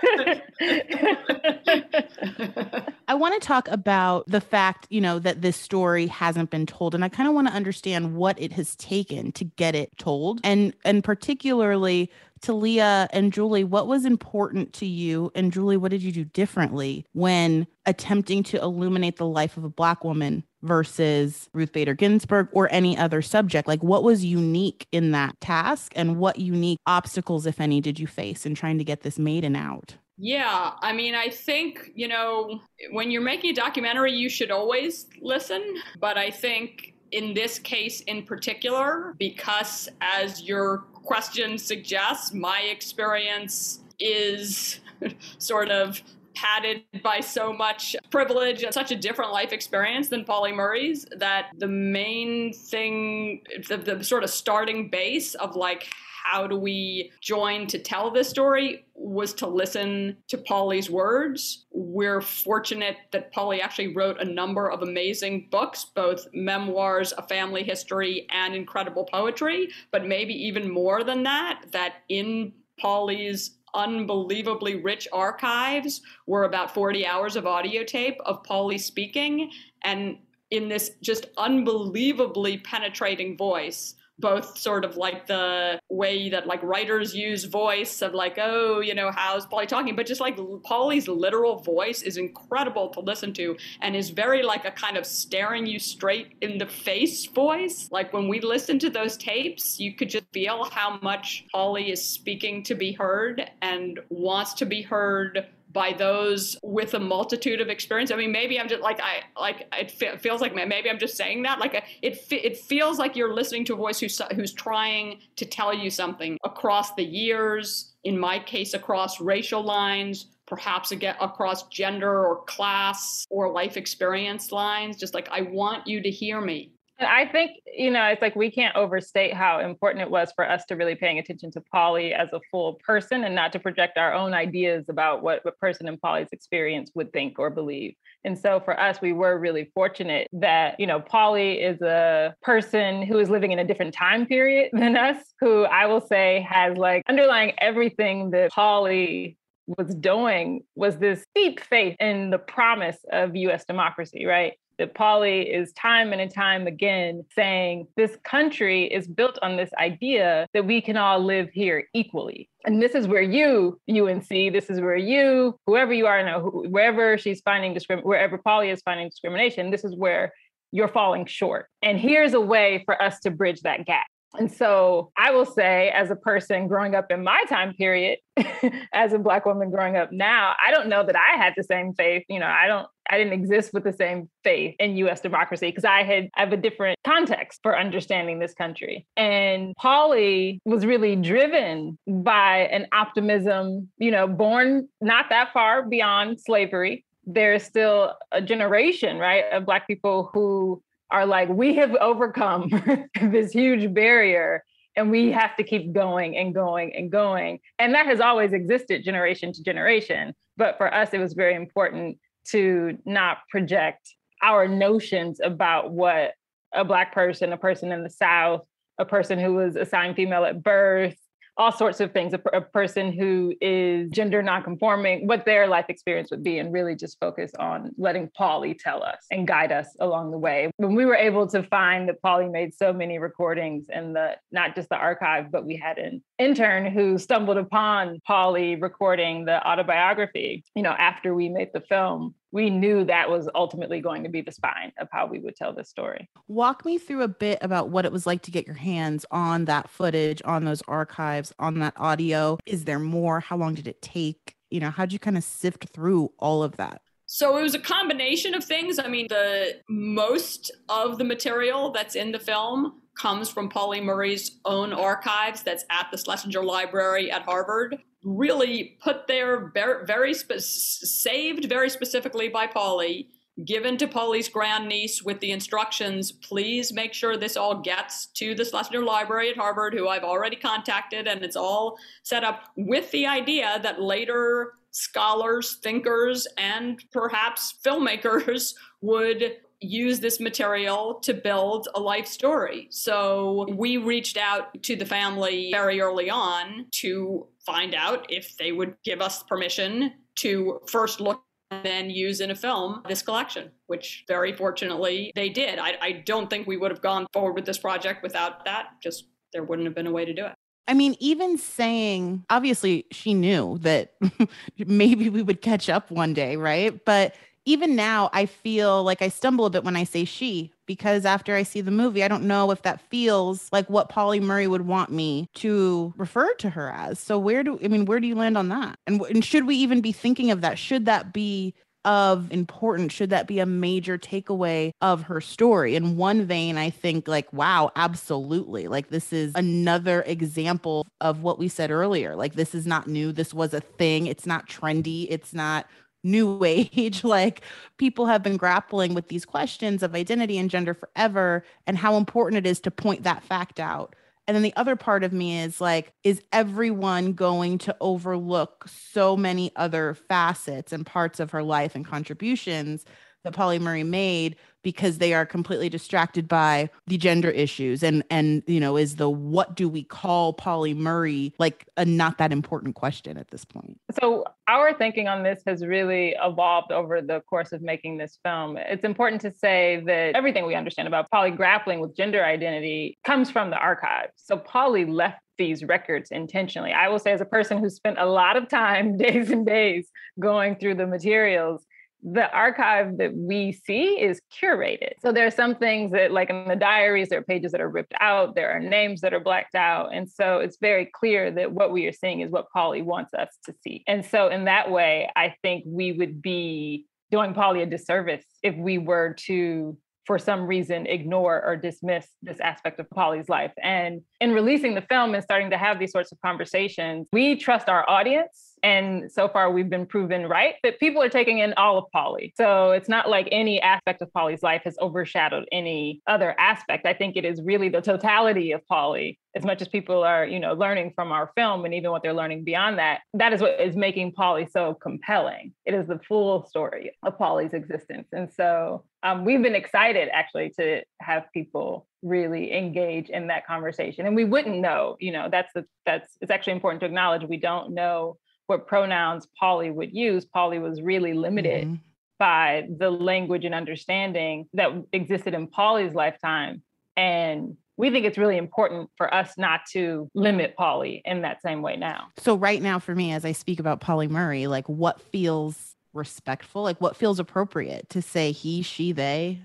I 3.08 3.14
want 3.14 3.40
to 3.42 3.46
talk 3.46 3.68
about 3.68 4.28
the 4.28 4.42
fact, 4.42 4.88
you 4.90 5.02
know, 5.02 5.20
that 5.20 5.42
this 5.42 5.58
story 5.58 6.08
hasn't 6.08 6.50
been 6.50 6.66
told. 6.66 6.96
And 6.96 7.04
I 7.04 7.10
kind 7.10 7.28
of 7.28 7.36
want 7.36 7.48
to 7.48 7.54
understand 7.54 8.16
what 8.16 8.40
it 8.42 8.54
has 8.54 8.76
taken 8.76 9.32
to 9.34 9.44
get 9.44 9.76
it 9.76 9.98
told. 9.98 10.42
And 10.44 10.74
and 10.84 11.04
particularly 11.04 12.12
to 12.42 12.54
Leah 12.54 13.08
and 13.12 13.34
Julie, 13.34 13.64
what 13.64 13.88
was 13.88 14.06
important 14.06 14.74
to 14.74 14.86
you? 14.86 15.32
And 15.36 15.52
Julie, 15.52 15.78
what 15.78 15.92
did 15.92 16.04
you 16.04 16.12
do 16.12 16.26
differently 16.26 17.06
when 17.14 17.66
attempting 17.86 18.44
to 18.44 18.62
illuminate 18.62 19.18
the 19.18 19.26
life 19.26 19.58
of 19.58 19.64
a 19.64 19.70
Black 19.70 20.04
woman 20.04 20.44
versus 20.66 21.50
Ruth 21.54 21.72
Bader 21.72 21.94
Ginsburg 21.94 22.50
or 22.52 22.68
any 22.72 22.98
other 22.98 23.22
subject? 23.22 23.68
Like, 23.68 23.84
what 23.84 24.04
was 24.04 24.26
unique 24.26 24.88
in 24.92 25.12
that 25.12 25.40
task? 25.40 25.94
And 25.96 26.18
what 26.18 26.40
unique 26.40 26.80
obstacles, 26.86 27.46
if 27.46 27.62
any, 27.62 27.82
did 27.82 28.00
you 28.00 28.08
face 28.08 28.46
in 28.46 28.56
trying 28.56 28.78
to 28.78 28.84
get 28.84 29.02
this 29.02 29.18
maiden 29.18 29.56
out? 29.56 29.96
Yeah, 30.18 30.72
I 30.82 30.94
mean, 30.94 31.14
I 31.14 31.30
think, 31.30 31.92
you 31.94 32.08
know, 32.08 32.62
when 32.92 33.12
you're 33.12 33.22
making 33.22 33.52
a 33.52 33.54
documentary, 33.54 34.14
you 34.14 34.30
should 34.30 34.50
always 34.50 35.08
listen. 35.22 35.62
But 36.00 36.18
I 36.18 36.32
think 36.32 36.94
in 37.12 37.34
this 37.34 37.60
case 37.60 38.02
in 38.02 38.24
particular, 38.24 39.16
because 39.20 39.90
as 40.02 40.44
your 40.44 40.80
question 40.94 41.58
suggests, 41.58 42.34
my 42.34 42.62
experience 42.62 43.82
is 44.00 44.80
sort 45.38 45.70
of 45.70 46.02
padded 46.36 46.84
by 47.04 47.20
so 47.20 47.54
much 47.54 47.96
privilege 48.10 48.64
and 48.64 48.74
such 48.74 48.92
a 48.92 48.96
different 48.96 49.32
life 49.32 49.52
experience 49.52 50.10
than 50.10 50.26
Pauli 50.26 50.52
Murray's 50.52 51.06
that 51.18 51.48
the 51.58 51.68
main 51.68 52.54
thing, 52.54 53.44
the, 53.68 53.78
the 53.78 54.04
sort 54.04 54.24
of 54.24 54.30
starting 54.30 54.90
base 54.90 55.36
of 55.36 55.56
like 55.56 55.88
how 56.26 56.48
do 56.48 56.58
we 56.58 57.12
join 57.22 57.68
to 57.68 57.78
tell 57.78 58.10
this 58.10 58.28
story 58.28 58.86
was 58.96 59.32
to 59.36 59.48
listen 59.48 60.18
to 60.28 60.40
Pauli's 60.40 60.90
words. 60.90 61.66
We're 61.72 62.20
fortunate 62.22 62.98
that 63.12 63.32
Pauli 63.32 63.62
actually 63.62 63.96
wrote 63.96 64.20
a 64.20 64.26
number 64.26 64.72
of 64.72 64.82
amazing 64.82 65.50
books, 65.52 65.86
both 65.86 66.26
memoirs, 66.34 67.14
a 67.16 67.28
family 67.28 67.62
history, 67.62 68.26
and 68.32 68.56
incredible 68.56 69.06
poetry, 69.06 69.70
but 69.92 70.08
maybe 70.08 70.34
even 70.34 70.72
more 70.72 71.04
than 71.04 71.22
that, 71.24 71.66
that 71.72 71.98
in 72.10 72.54
Pauli's 72.80 73.58
unbelievably 73.76 74.78
rich 74.78 75.08
archives 75.14 76.02
were 76.26 76.46
about 76.46 76.74
40 76.74 77.06
hours 77.06 77.36
of 77.36 77.46
audio 77.46 77.84
tape 77.84 78.18
of 78.26 78.44
Pauli 78.44 78.78
speaking 78.78 79.52
and 79.84 80.18
in 80.52 80.70
this 80.70 80.92
just 81.02 81.28
unbelievably 81.38 82.60
penetrating 82.60 83.38
voice 83.38 83.96
both 84.20 84.58
sort 84.58 84.86
of 84.86 84.98
like 84.98 85.28
the 85.28 85.80
way 85.90 86.30
that 86.30 86.48
like 86.48 86.62
writers 86.64 87.14
use 87.14 87.44
voice 87.44 88.02
of 88.02 88.14
like 88.14 88.38
oh 88.38 88.80
you 88.80 88.96
know 88.96 89.12
how's 89.12 89.46
Pauli 89.46 89.66
talking? 89.66 89.96
But 89.96 90.06
just 90.06 90.22
like 90.22 90.38
Pauli's 90.64 91.08
literal 91.08 91.58
voice 91.58 92.02
is 92.02 92.18
incredible 92.18 92.90
to 92.90 93.00
listen 93.00 93.34
to 93.34 93.58
and 93.82 93.96
is 93.96 94.10
very 94.10 94.44
like 94.44 94.66
a 94.66 94.72
kind 94.72 94.98
of 94.98 95.06
staring 95.06 95.66
you 95.66 95.80
straight 95.80 96.36
in 96.42 96.58
the 96.58 96.66
face 96.66 97.26
voice. 97.26 97.90
Like 97.92 98.14
when 98.14 98.28
we 98.28 98.40
listen 98.40 98.80
to 98.80 98.90
those 98.90 99.18
tapes 99.18 99.80
you 99.80 99.94
could 99.94 100.10
just 100.10 100.26
feel 100.34 100.66
how 100.66 101.00
much 101.02 101.46
Pauli 101.52 101.92
is 101.92 102.06
speaking 102.06 102.64
to 102.64 102.76
be 102.76 102.92
heard 102.92 103.50
and 103.62 104.00
wants 104.10 104.54
to 104.56 104.66
be 104.66 104.82
heard 104.82 105.46
by 105.76 105.92
those 105.92 106.58
with 106.64 106.94
a 106.94 107.00
multitude 107.00 107.60
of 107.60 107.68
experience. 107.68 108.10
I 108.10 108.16
mean, 108.16 108.32
maybe 108.32 108.58
I'm 108.58 108.70
just 108.70 108.82
like 108.82 109.00
I 109.02 109.24
like 109.40 109.68
it 109.78 109.92
feels 110.22 110.40
like 110.40 110.56
maybe 110.56 110.90
I'm 110.90 110.98
just 110.98 111.18
saying 111.18 111.44
that. 111.44 111.60
Like 111.60 111.84
it 112.02 112.26
it 112.32 112.58
feels 112.58 112.98
like 112.98 113.16
you're 113.16 113.36
listening 113.36 113.66
to 113.66 113.74
a 113.74 113.76
voice 113.76 114.00
who's 114.00 114.20
who's 114.34 114.54
trying 114.54 115.20
to 115.36 115.46
tell 115.46 115.74
you 115.74 115.90
something 115.92 116.40
across 116.44 116.96
the 116.96 117.04
years. 117.04 117.92
In 118.06 118.18
my 118.18 118.40
case, 118.40 118.74
across 118.74 119.20
racial 119.20 119.64
lines, 119.64 120.28
perhaps 120.46 120.92
again 120.92 121.16
across 121.20 121.68
gender 121.68 122.26
or 122.26 122.44
class 122.46 123.26
or 123.30 123.52
life 123.52 123.76
experience 123.76 124.54
lines. 124.54 124.96
Just 124.96 125.14
like 125.14 125.28
I 125.30 125.42
want 125.42 125.86
you 125.86 126.02
to 126.02 126.10
hear 126.10 126.40
me. 126.40 126.72
I 127.00 127.26
think, 127.26 127.60
you 127.66 127.92
know, 127.92 128.06
it's 128.06 128.22
like 128.22 128.36
we 128.38 128.50
can't 128.50 128.76
overstate 128.76 129.34
how 129.34 129.60
important 129.60 130.02
it 130.02 130.10
was 130.10 130.32
for 130.34 130.50
us 130.50 130.64
to 130.66 130.76
really 130.76 130.96
paying 130.96 131.20
attention 131.20 131.52
to 131.52 131.62
Pauli 131.62 132.14
as 132.14 132.30
a 132.32 132.40
full 132.50 132.76
person 132.86 133.26
and 133.26 133.36
not 133.36 133.52
to 133.54 133.60
project 133.60 133.98
our 133.98 134.14
own 134.14 134.34
ideas 134.34 134.86
about 134.88 135.22
what 135.22 135.46
a 135.46 135.52
person 135.52 135.90
in 135.90 135.98
Pauli's 135.98 136.30
experience 136.32 136.92
would 136.96 137.12
think 137.12 137.38
or 137.38 137.50
believe. 137.50 137.96
And 138.24 138.40
so 138.40 138.62
for 138.62 138.80
us, 138.80 139.02
we 139.02 139.12
were 139.12 139.38
really 139.38 139.72
fortunate 139.76 140.28
that, 140.34 140.80
you 140.80 140.88
know, 140.88 141.02
Pauli 141.02 141.60
is 141.62 141.82
a 141.82 142.34
person 142.42 143.02
who 143.04 143.20
is 143.20 143.30
living 143.30 143.52
in 143.52 143.60
a 143.60 143.66
different 143.66 143.94
time 143.94 144.26
period 144.26 144.70
than 144.72 144.96
us, 144.96 145.18
who 145.42 145.64
I 145.64 145.88
will 145.88 146.02
say 146.02 146.48
has 146.50 146.78
like 146.78 147.04
underlying 147.10 147.54
everything 147.60 148.32
that 148.32 148.52
Pauli 148.52 149.38
was 149.68 149.94
doing 149.96 150.64
was 150.76 150.98
this 150.98 151.26
deep 151.34 151.60
faith 151.60 151.96
in 152.00 152.30
the 152.30 152.38
promise 152.38 152.98
of 153.12 153.36
US 153.36 153.66
democracy, 153.66 154.26
right? 154.26 154.54
That 154.78 154.94
Pauli 154.94 155.42
is 155.42 155.72
time 155.74 156.12
and 156.12 156.34
time 156.34 156.68
again 156.68 157.24
saying 157.34 157.88
this 157.96 158.18
country 158.24 158.86
is 158.86 159.08
built 159.08 159.40
on 159.42 159.56
this 159.56 159.70
idea 159.80 160.48
that 160.54 160.66
we 160.66 160.82
can 160.82 160.98
all 160.98 161.24
live 161.24 161.50
here 161.52 161.88
equally. 161.94 162.50
And 162.66 162.82
this 162.82 162.96
is 162.96 163.08
where 163.08 163.22
you, 163.22 163.80
UNC, 163.90 164.28
this 164.28 164.70
is 164.70 164.82
where 164.82 164.98
you, 164.98 165.58
whoever 165.66 165.94
you 165.94 166.08
are 166.08 166.24
now, 166.24 166.42
wherever 166.42 167.18
she's 167.18 167.42
finding 167.42 167.74
discrimination, 167.74 168.08
wherever 168.08 168.38
Pauli 168.38 168.70
is 168.70 168.82
finding 168.82 169.08
discrimination, 169.08 169.72
this 169.72 169.84
is 169.84 169.96
where 169.96 170.34
you're 170.72 170.90
falling 170.90 171.26
short. 171.26 171.68
And 171.82 171.98
here's 171.98 172.34
a 172.34 172.42
way 172.42 172.84
for 172.86 173.02
us 173.02 173.20
to 173.22 173.32
bridge 173.32 173.62
that 173.62 173.86
gap. 173.86 174.08
And 174.38 174.52
so 174.52 175.12
I 175.18 175.32
will 175.32 175.46
say, 175.46 175.90
as 175.90 176.12
a 176.12 176.16
person 176.16 176.68
growing 176.68 176.96
up 176.96 177.12
in 177.12 177.24
my 177.24 177.44
time 177.50 177.74
period, 177.74 178.20
as 178.94 179.14
a 179.14 179.20
Black 179.20 179.46
woman 179.46 179.72
growing 179.72 179.96
up 179.96 180.12
now, 180.12 180.54
I 180.66 180.72
don't 180.72 180.88
know 180.88 181.06
that 181.06 181.16
I 181.16 181.38
had 181.38 181.54
the 181.56 181.64
same 181.64 181.94
faith. 181.94 182.24
You 182.30 182.40
know, 182.40 182.48
I 182.48 182.68
don't, 182.68 182.88
I 183.10 183.18
didn't 183.18 183.34
exist 183.34 183.72
with 183.74 183.84
the 183.84 183.94
same 183.94 184.30
faith 184.44 184.76
in 184.80 184.98
US 184.98 185.22
democracy 185.22 185.68
because 185.68 185.86
I 185.86 186.04
had 186.04 186.30
I 186.36 186.42
have 186.42 186.54
a 186.54 186.58
different 186.58 186.98
context 187.04 187.60
for 187.62 187.78
understanding 187.78 188.40
this 188.40 188.54
country. 188.54 189.06
And 189.16 189.76
Pauli 189.78 190.60
was 190.66 190.86
really 190.86 191.16
driven 191.16 191.98
by 192.08 192.68
an 192.72 192.88
optimism, 192.92 193.90
you 193.98 194.12
know, 194.12 194.28
born 194.28 194.88
not 195.02 195.26
that 195.30 195.54
far 195.54 195.88
beyond 195.88 196.40
slavery. 196.40 197.06
There's 197.28 197.64
still 197.64 198.14
a 198.32 198.42
generation, 198.42 199.18
right, 199.18 199.46
of 199.52 199.66
Black 199.66 199.88
people 199.88 200.30
who 200.34 200.82
are 201.12 201.26
like, 201.26 201.50
we 201.50 201.76
have 201.76 201.96
overcome 201.96 202.70
this 203.22 203.52
huge 203.52 203.94
barrier 203.94 204.64
and 204.96 205.12
we 205.12 205.32
have 205.32 205.56
to 205.58 205.64
keep 205.64 205.94
going 205.94 206.38
and 206.38 206.54
going 206.54 206.96
and 206.96 207.12
going. 207.12 207.60
And 207.80 207.94
that 207.94 208.06
has 208.06 208.20
always 208.20 208.54
existed 208.54 209.04
generation 209.04 209.52
to 209.54 209.64
generation. 209.64 210.34
But 210.58 210.78
for 210.78 210.94
us, 210.94 211.10
it 211.14 211.20
was 211.20 211.34
very 211.34 211.56
important 211.56 212.18
to 212.50 212.98
not 213.06 213.40
project 213.50 214.08
our 214.42 214.68
notions 214.68 215.40
about 215.44 215.92
what 215.92 216.34
a 216.74 216.86
Black 216.86 217.14
person, 217.14 217.52
a 217.52 217.58
person 217.58 217.92
in 217.92 218.04
the 218.04 218.10
South, 218.10 218.66
a 218.98 219.06
person 219.06 219.40
who 219.40 219.54
was 219.54 219.76
assigned 219.76 220.16
female 220.16 220.46
at 220.46 220.64
birth, 220.64 221.18
all 221.58 221.72
sorts 221.72 222.00
of 222.00 222.12
things. 222.12 222.34
A, 222.34 222.42
a, 222.54 222.62
person 222.62 223.14
who 223.14 223.54
is 223.62 224.10
gender 224.10 224.42
nonconforming, 224.42 225.28
what 225.28 225.46
their 225.46 225.68
life 225.68 225.86
experience 225.88 226.30
would 226.32 226.44
be, 226.44 226.60
and 226.60 226.74
really 226.74 226.96
just 226.96 227.18
focus 227.20 227.52
on 227.58 227.92
letting 227.98 228.30
Pauli 228.36 228.74
tell 228.74 229.04
us 229.04 229.20
and 229.32 229.48
guide 229.48 229.72
us 229.72 229.88
along 230.00 230.32
the 230.32 230.38
way. 230.38 230.72
When 230.78 230.96
we 230.96 231.06
were 231.06 231.16
able 231.16 231.48
to 231.48 231.64
find 231.64 232.10
that 232.10 232.22
Pauli 232.22 232.50
made 232.50 232.74
so 232.74 232.92
many 232.92 233.20
recordings 233.20 233.86
in 233.90 234.14
the 234.14 234.36
not 234.52 234.76
just 234.76 234.90
the 234.90 234.98
archive, 234.98 235.52
but 235.52 235.66
we 235.66 235.78
had 235.78 235.98
an 235.98 236.22
intern 236.38 236.92
who 236.92 237.18
stumbled 237.18 237.58
upon 237.58 238.20
Pauli 238.26 238.76
recording 238.76 239.46
the 239.46 239.66
autobiography, 239.66 240.64
you 240.76 240.84
know, 240.84 240.92
after 240.92 241.34
we 241.34 241.50
made 241.50 241.70
the 241.74 241.82
film 241.82 242.36
we 242.56 242.70
knew 242.70 243.04
that 243.04 243.30
was 243.30 243.50
ultimately 243.54 244.00
going 244.00 244.24
to 244.24 244.30
be 244.30 244.40
the 244.40 244.52
spine 244.52 244.94
of 244.98 245.10
how 245.12 245.26
we 245.26 245.40
would 245.40 245.58
tell 245.58 245.74
this 245.74 245.90
story. 245.90 246.30
Walk 246.48 246.86
me 246.86 246.98
through 246.98 247.24
a 247.24 247.28
bit 247.28 247.60
about 247.62 247.90
what 247.90 248.06
it 248.06 248.14
was 248.14 248.26
like 248.26 248.44
to 248.44 248.52
get 248.52 248.66
your 248.66 248.78
hands 248.78 249.26
on 249.30 249.66
that 249.66 249.90
footage, 249.90 250.42
on 250.46 250.64
those 250.64 250.82
archives, 250.88 251.54
on 251.60 251.80
that 251.80 251.94
audio. 251.98 252.58
Is 252.66 252.86
there 252.86 252.98
more? 252.98 253.42
How 253.42 253.58
long 253.58 253.74
did 253.74 253.90
it 253.90 254.02
take? 254.02 254.56
You 254.70 254.80
know, 254.80 254.90
how'd 254.90 255.12
you 255.12 255.20
kind 255.20 255.36
of 255.38 255.44
sift 255.44 255.90
through 255.90 256.32
all 256.40 256.64
of 256.64 256.78
that? 256.78 257.02
So 257.26 257.58
it 257.58 257.62
was 257.62 257.76
a 257.76 257.80
combination 257.80 258.56
of 258.56 258.64
things. 258.64 259.00
I 259.00 259.10
mean, 259.10 259.28
the 259.28 259.82
most 259.90 260.72
of 260.88 261.18
the 261.18 261.26
material 261.26 261.92
that's 261.92 262.16
in 262.16 262.32
the 262.32 262.40
film 262.40 263.02
comes 263.20 263.50
from 263.50 263.68
Pauli 263.68 264.00
Murray's 264.00 264.60
own 264.64 264.94
archives 264.94 265.62
that's 265.62 265.84
at 265.92 266.08
the 266.10 266.18
Schlesinger 266.18 266.64
Library 266.64 267.30
at 267.30 267.42
Harvard 267.42 267.98
really 268.26 268.98
put 269.02 269.28
there 269.28 269.72
very, 269.74 270.06
very 270.06 270.34
spe- 270.34 270.60
saved 270.60 271.70
very 271.70 271.90
specifically 271.90 272.50
by 272.50 272.68
Pauli, 272.68 273.30
given 273.64 273.96
to 273.98 274.08
Pauli's 274.08 274.50
grandniece 274.50 275.24
with 275.24 275.40
the 275.40 275.52
instructions 275.52 276.32
please 276.32 276.92
make 276.92 277.14
sure 277.14 277.38
this 277.38 277.56
all 277.56 277.82
gets 277.82 278.26
to 278.26 278.54
the 278.54 278.66
Schlesinger 278.66 279.04
Library 279.04 279.52
at 279.52 279.58
Harvard, 279.58 279.94
who 279.94 280.10
I've 280.10 280.24
already 280.24 280.58
contacted, 280.58 281.28
and 281.28 281.44
it's 281.44 281.56
all 281.56 281.98
set 282.24 282.44
up 282.44 282.64
with 282.76 283.10
the 283.12 283.28
idea 283.28 283.80
that 283.84 284.02
later 284.02 284.74
scholars, 284.92 285.78
thinkers, 285.84 286.48
and 286.58 287.04
perhaps 287.12 287.76
filmmakers 287.86 288.74
would 289.02 289.58
use 289.86 290.20
this 290.20 290.40
material 290.40 291.16
to 291.22 291.34
build 291.34 291.88
a 291.96 292.00
life 292.00 292.28
story. 292.28 292.88
So 292.90 293.68
we 293.70 293.98
reached 293.98 294.38
out 294.38 294.82
to 294.84 294.96
the 294.96 295.06
family 295.06 295.70
very 295.72 296.02
early 296.02 296.30
on 296.30 296.88
to 297.02 297.48
find 297.66 297.96
out 297.96 298.26
if 298.30 298.58
they 298.58 298.72
would 298.72 298.96
give 299.04 299.22
us 299.22 299.44
permission 299.44 300.14
to 300.36 300.82
first 300.88 301.20
look 301.22 301.42
and 301.72 301.84
then 301.86 302.10
use 302.10 302.42
in 302.42 302.52
a 302.52 302.56
film 302.56 303.02
this 303.08 303.22
collection, 303.22 303.72
which 303.88 304.24
very 304.28 304.54
fortunately 304.54 305.32
they 305.36 305.50
did. 305.50 305.80
I, 305.80 305.96
I 306.02 306.12
don't 306.26 306.50
think 306.50 306.68
we 306.68 306.78
would 306.78 306.92
have 306.92 307.02
gone 307.02 307.26
forward 307.34 307.54
with 307.54 307.66
this 307.66 307.78
project 307.78 308.22
without 308.24 308.66
that. 308.66 308.88
Just 309.02 309.26
there 309.54 309.64
wouldn't 309.64 309.88
have 309.88 309.96
been 309.96 310.08
a 310.08 310.12
way 310.12 310.26
to 310.26 310.34
do 310.34 310.46
it. 310.46 310.54
I 310.88 310.94
mean, 310.94 311.16
even 311.20 311.58
saying, 311.58 312.46
obviously, 312.50 313.08
she 313.12 313.34
knew 313.34 313.80
that 313.80 314.14
maybe 314.78 315.30
we 315.30 315.42
would 315.42 315.62
catch 315.62 315.90
up 315.90 316.12
one 316.12 316.34
day, 316.34 316.58
right? 316.58 317.04
But 317.06 317.36
even 317.66 317.96
now, 317.96 318.30
I 318.32 318.46
feel 318.46 319.04
like 319.04 319.22
I 319.22 319.30
stumble 319.30 319.66
a 319.66 319.70
bit 319.70 319.84
when 319.84 319.96
I 319.96 320.04
say 320.04 320.24
she, 320.24 320.72
because 320.86 321.26
after 321.26 321.56
I 321.56 321.64
see 321.64 321.82
the 321.82 321.92
movie, 321.92 322.24
I 322.24 322.28
don't 322.28 322.44
know 322.44 322.72
if 322.72 322.84
that 322.84 323.02
feels 323.10 323.70
like 323.72 323.90
what 323.90 324.10
Pauli 324.10 324.40
Murray 324.40 324.68
would 324.68 324.86
want 324.88 325.12
me 325.12 325.50
to 325.56 326.14
refer 326.16 326.54
to 326.56 326.70
her 326.70 326.92
as. 326.92 327.20
So, 327.20 327.40
where 327.40 327.64
do 327.64 327.80
I 327.84 327.88
mean, 327.88 328.06
where 328.06 328.20
do 328.20 328.28
you 328.28 328.36
land 328.36 328.58
on 328.58 328.70
that? 328.70 329.00
And, 329.08 329.22
and 329.22 329.44
should 329.44 329.66
we 329.66 329.76
even 329.78 330.02
be 330.02 330.12
thinking 330.12 330.52
of 330.52 330.62
that? 330.62 330.78
Should 330.78 331.06
that 331.06 331.34
be 331.34 331.74
of 332.06 332.52
importance? 332.52 333.12
Should 333.14 333.32
that 333.32 333.48
be 333.48 333.60
a 333.60 333.66
major 333.66 334.18
takeaway 334.18 334.92
of 335.02 335.24
her 335.24 335.42
story? 335.42 335.96
In 335.96 336.18
one 336.18 336.46
vein, 336.46 336.78
I 336.78 336.92
think, 336.92 337.28
like, 337.28 337.52
wow, 337.52 337.92
absolutely. 337.96 338.88
Like, 338.88 339.10
this 339.10 339.34
is 339.34 339.54
another 339.56 340.22
example 340.22 341.08
of 341.20 341.42
what 341.42 341.58
we 341.58 341.68
said 341.68 341.90
earlier. 341.90 342.36
Like, 342.36 342.54
this 342.54 342.76
is 342.76 342.86
not 342.86 343.08
new. 343.08 343.32
This 343.32 343.54
was 343.54 343.74
a 343.74 343.82
thing. 343.82 344.28
It's 344.28 344.46
not 344.46 344.70
trendy. 344.70 345.26
It's 345.32 345.54
not 345.54 345.88
new 346.26 346.64
age 346.66 347.24
like 347.24 347.62
people 347.98 348.26
have 348.26 348.44
been 348.44 348.58
grappling 348.58 349.14
with 349.14 349.30
these 349.30 349.46
questions 349.46 350.04
of 350.04 350.16
identity 350.16 350.58
and 350.58 350.70
gender 350.70 350.94
forever 350.94 351.64
and 351.88 351.98
how 351.98 352.18
important 352.18 352.66
it 352.66 352.70
is 352.70 352.80
to 352.82 352.92
point 352.92 353.24
that 353.24 353.44
fact 353.44 353.80
out. 353.80 354.16
And 354.48 354.54
then 354.54 354.62
the 354.62 354.76
other 354.76 354.96
part 354.96 355.24
of 355.24 355.34
me 355.34 355.60
is 355.60 355.82
like, 355.82 356.14
is 356.24 356.42
everyone 356.52 357.34
going 357.34 357.80
to 357.80 357.96
overlook 358.00 358.88
so 358.88 359.36
many 359.36 359.72
other 359.76 360.14
facets 360.14 360.94
and 360.94 361.06
parts 361.06 361.40
of 361.40 361.52
her 361.52 361.64
life 361.64 361.96
and 361.96 362.06
contributions 362.06 363.06
that 363.46 363.54
Pauli 363.54 363.80
Murray 363.80 364.04
made 364.04 364.58
because 364.84 365.18
they 365.18 365.34
are 365.34 365.46
completely 365.46 365.90
distracted 365.90 366.48
by 366.48 366.90
the 367.08 367.18
gender 367.18 367.50
issues 367.50 368.04
and 368.04 368.24
and 368.30 368.62
you 368.68 368.80
know 368.80 368.98
is 368.98 369.16
the 369.16 369.30
what 369.30 369.76
do 369.76 369.88
we 369.88 370.04
call 370.04 370.54
Pauli 370.54 370.94
Murray 370.94 371.54
like 371.58 371.88
a 371.98 372.06
not 372.06 372.38
that 372.38 372.52
important 372.52 372.96
question 372.96 373.38
at 373.38 373.50
this 373.50 373.64
point. 373.66 374.00
So 374.22 374.44
our 374.68 374.94
thinking 374.94 375.28
on 375.28 375.44
this 375.44 375.62
has 375.66 375.86
really 375.86 376.36
evolved 376.44 376.92
over 376.92 377.22
the 377.22 377.42
course 377.42 377.72
of 377.72 377.82
making 377.82 378.18
this 378.18 378.38
film. 378.44 378.78
It's 378.78 379.04
important 379.04 379.42
to 379.42 379.52
say 379.52 380.04
that 380.06 380.36
everything 380.36 380.66
we 380.66 380.76
understand 380.76 381.08
about 381.08 381.30
Pauli 381.32 381.52
grappling 381.52 382.00
with 382.00 382.16
gender 382.16 382.44
identity 382.44 383.18
comes 383.24 383.50
from 383.50 383.70
the 383.70 383.78
archive. 383.78 384.30
So 384.36 384.58
Pauli 384.58 385.06
left 385.06 385.40
these 385.58 385.84
records 385.84 386.32
intentionally. 386.32 386.92
I 386.92 387.08
will 387.08 387.20
say, 387.20 387.32
as 387.32 387.42
a 387.42 387.46
person 387.46 387.78
who 387.78 387.90
spent 387.90 388.18
a 388.20 388.26
lot 388.26 388.58
of 388.58 388.68
time, 388.70 389.18
days 389.26 389.50
and 389.52 389.66
days, 389.66 390.08
going 390.40 390.76
through 390.76 390.96
the 390.96 391.08
materials, 391.08 391.86
the 392.24 392.52
archive 392.52 393.18
that 393.18 393.36
we 393.36 393.72
see 393.72 394.20
is 394.20 394.42
curated. 394.52 395.12
So 395.22 395.32
there 395.32 395.46
are 395.46 395.52
some 395.52 395.76
things 395.76 396.12
that, 396.12 396.32
like 396.32 396.50
in 396.50 396.68
the 396.68 396.76
diaries, 396.76 397.30
there 397.30 397.40
are 397.40 397.44
pages 397.44 397.72
that 397.72 397.82
are 397.82 397.90
ripped 397.90 398.14
out, 398.20 398.56
there 398.56 398.72
are 398.72 398.80
names 398.80 399.22
that 399.22 399.34
are 399.34 399.40
blacked 399.40 399.76
out. 399.76 400.10
And 400.14 400.30
so 400.30 400.60
it's 400.60 400.78
very 400.80 401.06
clear 401.06 401.52
that 401.52 401.72
what 401.72 401.92
we 401.92 402.08
are 402.08 402.14
seeing 402.14 402.42
is 402.42 402.52
what 402.52 402.72
Pauli 402.72 403.02
wants 403.02 403.34
us 403.34 403.50
to 403.66 403.74
see. 403.84 404.04
And 404.08 404.26
so, 404.26 404.48
in 404.48 404.66
that 404.66 404.90
way, 404.90 405.30
I 405.36 405.56
think 405.62 405.84
we 405.86 406.14
would 406.14 406.42
be 406.42 407.06
doing 407.32 407.54
Pauli 407.54 407.82
a 407.82 407.86
disservice 407.86 408.46
if 408.64 408.76
we 408.76 408.98
were 408.98 409.36
to 409.46 409.98
for 410.26 410.40
some 410.40 410.66
reason 410.66 411.06
ignore 411.06 411.64
or 411.64 411.76
dismiss 411.76 412.28
this 412.42 412.60
aspect 412.60 413.00
of 413.00 413.10
Pauli's 413.12 413.48
life. 413.48 413.72
And 413.82 414.22
in 414.42 414.54
releasing 414.54 414.96
the 414.96 415.02
film 415.02 415.36
and 415.36 415.44
starting 415.44 415.70
to 415.70 415.78
have 415.78 416.00
these 416.00 416.12
sorts 416.12 416.32
of 416.32 416.40
conversations, 416.44 417.28
we 417.32 417.56
trust 417.56 417.90
our 417.90 418.10
audience 418.10 418.65
and 418.84 419.32
so 419.32 419.48
far, 419.48 419.72
we've 419.72 419.90
been 419.90 420.06
proven 420.06 420.48
right 420.48 420.76
that 420.84 421.00
people 421.00 421.22
are 421.22 421.30
taking 421.30 421.60
in 421.60 421.74
all 421.74 421.98
of 421.98 422.06
Pauli. 422.12 422.54
So 422.56 422.92
it's 422.92 423.10
not 423.10 423.30
like 423.30 423.48
any 423.52 423.82
aspect 423.82 424.22
of 424.22 424.32
Pauli's 424.34 424.62
life 424.62 424.84
has 424.86 424.96
overshadowed 425.02 425.66
any 425.72 426.22
other 426.28 426.56
aspect. 426.60 427.06
I 427.06 427.14
think 427.14 427.36
it 427.36 427.46
is 427.46 427.62
really 427.64 427.90
the 427.90 428.02
totality 428.02 428.74
of 428.74 428.86
Pauli 428.88 429.40
as 429.56 429.64
much 429.64 429.82
as 429.82 429.88
people 429.88 430.24
are, 430.24 430.46
you 430.46 430.60
know, 430.60 430.74
learning 430.74 431.14
from 431.16 431.32
our 431.32 431.50
film 431.56 431.86
and 431.86 431.94
even 431.94 432.12
what 432.12 432.22
they're 432.22 432.34
learning 432.34 432.64
beyond 432.64 433.00
that. 433.00 433.22
That 433.34 433.54
is 433.54 433.62
what 433.62 433.80
is 433.80 433.96
making 433.96 434.34
Pauli 434.34 434.68
so 434.68 434.94
compelling. 434.96 435.74
It 435.86 435.94
is 435.94 436.08
the 436.08 436.20
full 436.20 436.66
story 436.68 437.12
of 437.24 437.38
Pauli's 437.38 437.74
existence. 437.74 438.28
And 438.34 438.52
so 438.52 439.06
um, 439.24 439.46
we've 439.46 439.62
been 439.62 439.76
excited 439.76 440.30
actually 440.32 440.72
to 440.78 441.02
have 441.22 441.46
people 441.54 442.06
really 442.22 442.74
engage 442.74 443.30
in 443.30 443.48
that 443.48 443.68
conversation 443.68 444.26
and 444.26 444.36
we 444.36 444.44
wouldn't 444.44 444.80
know 444.80 445.16
you 445.20 445.32
know 445.32 445.48
that's 445.52 445.72
the 445.74 445.86
that's 446.08 446.36
it's 446.42 446.50
actually 446.50 446.74
important 446.74 447.00
to 447.00 447.06
acknowledge 447.06 447.44
we 447.44 447.58
don't 447.58 447.94
know 447.94 448.36
what 448.68 448.88
pronouns 448.88 449.48
Pauli 449.60 449.92
would 449.92 450.14
use, 450.14 450.46
Pauli 450.46 450.80
was 450.80 451.02
really 451.02 451.34
limited 451.34 451.86
mm-hmm. 451.86 451.96
by 452.40 452.88
the 452.98 453.10
language 453.10 453.66
and 453.66 453.76
understanding 453.76 454.68
that 454.74 454.92
existed 455.14 455.54
in 455.54 455.68
Pauli's 455.68 456.14
lifetime. 456.14 456.82
And 457.16 457.78
we 457.98 458.10
think 458.10 458.26
it's 458.26 458.38
really 458.38 458.58
important 458.58 459.10
for 459.16 459.34
us 459.34 459.58
not 459.58 459.82
to 459.94 460.30
limit 460.34 460.76
Pauli 460.76 461.22
in 461.24 461.44
that 461.44 461.62
same 461.62 461.82
way 461.82 461.96
now. 461.96 462.28
So, 462.38 462.56
right 462.56 462.82
now, 462.82 463.00
for 463.00 463.16
me, 463.16 463.32
as 463.32 463.46
I 463.46 463.54
speak 463.54 463.80
about 463.80 464.02
Pauli 464.02 464.28
Murray, 464.28 464.68
like 464.68 464.88
what 464.90 465.22
feels 465.22 465.96
respectful, 466.14 466.84
like 466.84 467.00
what 467.00 467.16
feels 467.16 467.40
appropriate 467.40 468.10
to 468.10 468.22
say 468.22 468.52
he, 468.52 468.82
she, 468.82 469.12
they? 469.12 469.62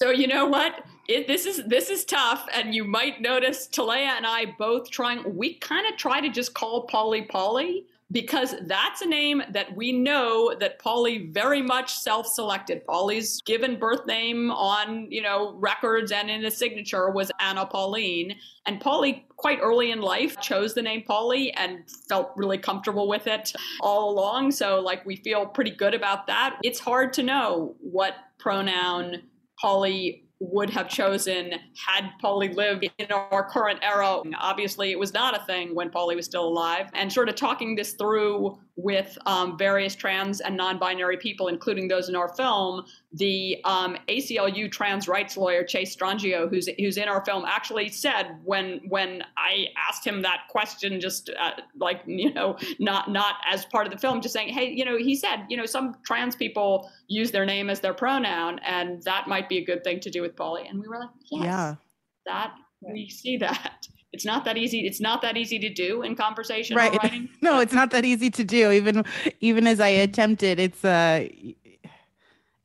So 0.00 0.10
you 0.10 0.28
know 0.28 0.46
what? 0.46 0.84
It, 1.08 1.26
this 1.26 1.44
is 1.44 1.64
this 1.66 1.90
is 1.90 2.04
tough, 2.04 2.46
and 2.54 2.72
you 2.72 2.84
might 2.84 3.20
notice 3.20 3.66
Talleah 3.66 4.16
and 4.16 4.26
I 4.26 4.54
both 4.58 4.90
trying. 4.90 5.36
We 5.36 5.54
kind 5.54 5.86
of 5.88 5.98
try 5.98 6.20
to 6.20 6.28
just 6.28 6.54
call 6.54 6.86
Pauli 6.86 7.22
Pauli 7.22 7.86
because 8.12 8.54
that's 8.62 9.02
a 9.02 9.06
name 9.06 9.42
that 9.50 9.74
we 9.76 9.90
know 9.90 10.54
that 10.60 10.78
Pauli 10.78 11.26
very 11.32 11.60
much 11.60 11.92
self-selected. 11.92 12.86
Pauli's 12.86 13.42
given 13.42 13.78
birth 13.78 14.06
name 14.06 14.52
on 14.52 15.10
you 15.10 15.20
know 15.20 15.54
records 15.54 16.12
and 16.12 16.30
in 16.30 16.44
a 16.44 16.50
signature 16.50 17.10
was 17.10 17.32
Anna 17.40 17.66
Pauline, 17.66 18.36
and 18.66 18.80
Pauli 18.80 19.26
quite 19.36 19.58
early 19.60 19.90
in 19.90 20.00
life 20.00 20.40
chose 20.40 20.74
the 20.74 20.82
name 20.82 21.02
Pauli 21.08 21.52
and 21.54 21.90
felt 22.08 22.30
really 22.36 22.58
comfortable 22.58 23.08
with 23.08 23.26
it 23.26 23.52
all 23.80 24.10
along. 24.10 24.52
So 24.52 24.78
like 24.78 25.04
we 25.04 25.16
feel 25.16 25.44
pretty 25.44 25.72
good 25.72 25.94
about 25.94 26.28
that. 26.28 26.56
It's 26.62 26.78
hard 26.78 27.12
to 27.14 27.24
know 27.24 27.74
what 27.80 28.14
pronoun 28.38 29.22
Pauli 29.60 30.24
would 30.40 30.70
have 30.70 30.88
chosen 30.88 31.52
had 31.86 32.10
Pauli 32.20 32.48
lived 32.48 32.88
in 32.98 33.10
our 33.10 33.48
current 33.48 33.80
era. 33.82 34.22
Obviously, 34.38 34.92
it 34.92 34.98
was 34.98 35.12
not 35.12 35.36
a 35.36 35.44
thing 35.44 35.74
when 35.74 35.90
Pauli 35.90 36.14
was 36.14 36.26
still 36.26 36.46
alive. 36.46 36.88
And 36.94 37.12
sort 37.12 37.28
of 37.28 37.34
talking 37.34 37.74
this 37.74 37.94
through 37.94 38.56
with 38.76 39.18
um, 39.26 39.58
various 39.58 39.96
trans 39.96 40.40
and 40.40 40.56
non 40.56 40.78
binary 40.78 41.16
people, 41.16 41.48
including 41.48 41.88
those 41.88 42.08
in 42.08 42.14
our 42.14 42.28
film, 42.36 42.84
the 43.12 43.58
um, 43.64 43.96
ACLU 44.08 44.70
trans 44.70 45.08
rights 45.08 45.36
lawyer, 45.36 45.64
Chase 45.64 45.96
Strangio, 45.96 46.48
who's, 46.48 46.68
who's 46.78 46.98
in 46.98 47.08
our 47.08 47.24
film, 47.24 47.44
actually 47.46 47.88
said 47.88 48.38
when, 48.44 48.80
when 48.88 49.22
I 49.36 49.68
asked 49.88 50.06
him 50.06 50.22
that 50.22 50.42
question, 50.50 51.00
just 51.00 51.30
uh, 51.30 51.52
like, 51.78 52.02
you 52.06 52.32
know, 52.34 52.58
not, 52.78 53.10
not 53.10 53.36
as 53.50 53.64
part 53.64 53.86
of 53.86 53.92
the 53.92 53.98
film, 53.98 54.20
just 54.20 54.34
saying, 54.34 54.52
hey, 54.52 54.70
you 54.70 54.84
know, 54.84 54.98
he 54.98 55.16
said, 55.16 55.46
you 55.48 55.56
know, 55.56 55.64
some 55.64 55.96
trans 56.04 56.36
people 56.36 56.90
use 57.06 57.30
their 57.30 57.46
name 57.46 57.70
as 57.70 57.80
their 57.80 57.94
pronoun, 57.94 58.58
and 58.58 59.02
that 59.04 59.26
might 59.26 59.48
be 59.48 59.58
a 59.58 59.64
good 59.64 59.82
thing 59.84 60.00
to 60.00 60.10
do 60.10 60.20
with 60.20 60.36
Pauli. 60.36 60.66
And 60.66 60.78
we 60.78 60.86
were 60.86 60.98
like, 60.98 61.08
yes, 61.30 61.44
yeah. 61.44 61.74
that 62.26 62.52
we 62.80 63.08
see 63.08 63.38
that. 63.38 63.86
It's 64.12 64.24
not 64.24 64.44
that 64.46 64.56
easy 64.56 64.86
it's 64.86 65.00
not 65.00 65.20
that 65.20 65.36
easy 65.36 65.58
to 65.58 65.68
do 65.68 66.00
in 66.00 66.16
conversation 66.16 66.76
right. 66.76 66.98
no 67.42 67.60
it's 67.60 67.74
not 67.74 67.90
that 67.90 68.06
easy 68.06 68.30
to 68.30 68.42
do. 68.42 68.70
Even 68.70 69.04
even 69.40 69.66
as 69.66 69.80
i 69.80 69.88
attempted 69.88 70.58
it's 70.58 70.82
uh 70.82 71.28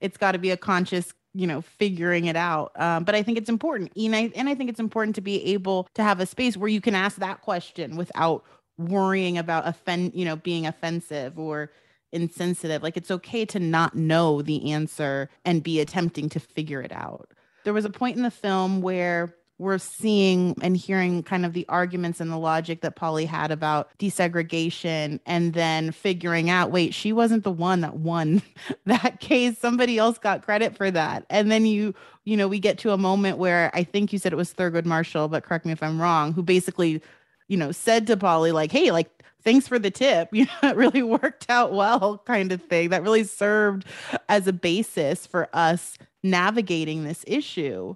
it's 0.04 0.18
got 0.18 0.34
to 0.34 0.38
be 0.38 0.52
a 0.52 0.58
conscious 0.58 1.14
you 1.34 1.48
know 1.48 1.62
figuring 1.62 2.26
it 2.26 2.36
out. 2.36 2.72
Um, 2.76 3.04
but 3.04 3.16
i 3.16 3.24
think 3.24 3.38
it's 3.38 3.50
important 3.50 3.92
and 3.96 4.16
I, 4.16 4.32
and 4.36 4.48
I 4.48 4.56
think 4.56 4.70
it's 4.70 4.80
important 4.80 5.16
to 5.16 5.22
be 5.22 5.44
able 5.54 5.88
to 5.96 6.04
have 6.04 6.20
a 6.20 6.26
space 6.26 6.56
where 6.56 6.70
you 6.70 6.82
can 6.82 6.94
ask 6.94 7.18
that 7.18 7.42
question 7.42 7.96
without 7.96 8.44
worrying 8.78 9.38
about 9.38 9.68
offend 9.68 10.14
you 10.14 10.26
know 10.26 10.36
being 10.36 10.68
offensive 10.68 11.40
or 11.40 11.72
insensitive. 12.14 12.84
Like 12.84 12.96
it's 12.96 13.12
okay 13.12 13.44
to 13.46 13.60
not 13.60 13.96
know 13.96 14.42
the 14.42 14.72
answer 14.72 15.30
and 15.44 15.64
be 15.64 15.82
attempting 15.82 16.30
to 16.30 16.40
figure 16.40 16.82
it 16.82 16.92
out. 16.92 17.32
There 17.64 17.74
was 17.74 17.86
a 17.86 17.90
point 17.90 18.16
in 18.16 18.24
the 18.24 18.32
film 18.32 18.82
where 18.82 19.36
we're 19.60 19.78
seeing 19.78 20.56
and 20.62 20.76
hearing 20.76 21.24
kind 21.24 21.46
of 21.46 21.54
the 21.54 21.66
arguments 21.70 22.20
and 22.20 22.32
the 22.32 22.38
logic 22.38 22.82
that 22.82 22.96
Pauli 22.96 23.26
had 23.26 23.52
about 23.52 23.90
desegregation 24.00 25.20
and 25.26 25.54
then 25.54 25.92
figuring 25.92 26.50
out, 26.50 26.72
wait, 26.72 26.94
she 26.94 27.14
wasn't 27.14 27.44
the 27.44 27.52
one 27.52 27.82
that 27.82 27.96
won 27.96 28.42
that 28.86 29.20
case. 29.20 29.58
Somebody 29.58 29.98
else 29.98 30.18
got 30.18 30.44
credit 30.44 30.76
for 30.76 30.90
that. 30.92 31.26
And 31.30 31.52
then 31.52 31.66
you, 31.66 31.94
you 32.26 32.36
know, 32.36 32.48
we 32.48 32.60
get 32.60 32.78
to 32.80 32.92
a 32.92 32.98
moment 32.98 33.38
where 33.38 33.70
I 33.74 33.84
think 33.84 34.12
you 34.12 34.20
said 34.20 34.34
it 34.34 34.38
was 34.38 34.54
Thurgood 34.54 34.86
Marshall, 34.86 35.28
but 35.28 35.44
correct 35.44 35.66
me 35.66 35.72
if 35.72 35.84
I'm 35.84 36.02
wrong, 36.02 36.34
who 36.34 36.42
basically, 36.42 37.02
you 37.48 37.58
know, 37.58 37.72
said 37.72 38.08
to 38.08 38.18
Pauli 38.18 38.52
like, 38.52 38.72
hey, 38.72 38.92
like, 38.92 39.24
thanks 39.44 39.68
for 39.68 39.78
the 39.78 39.92
tip. 39.92 40.30
You 40.34 40.46
know, 40.46 40.70
it 40.70 40.76
really 40.76 41.04
worked 41.04 41.50
out 41.50 41.74
well, 41.74 42.18
kind 42.26 42.52
of 42.52 42.62
thing. 42.64 42.90
That 42.90 43.04
really 43.04 43.24
served 43.24 43.86
as 44.30 44.48
a 44.48 44.54
basis 44.54 45.28
for 45.28 45.48
us 45.54 45.98
navigating 46.24 47.04
this 47.04 47.24
issue. 47.28 47.96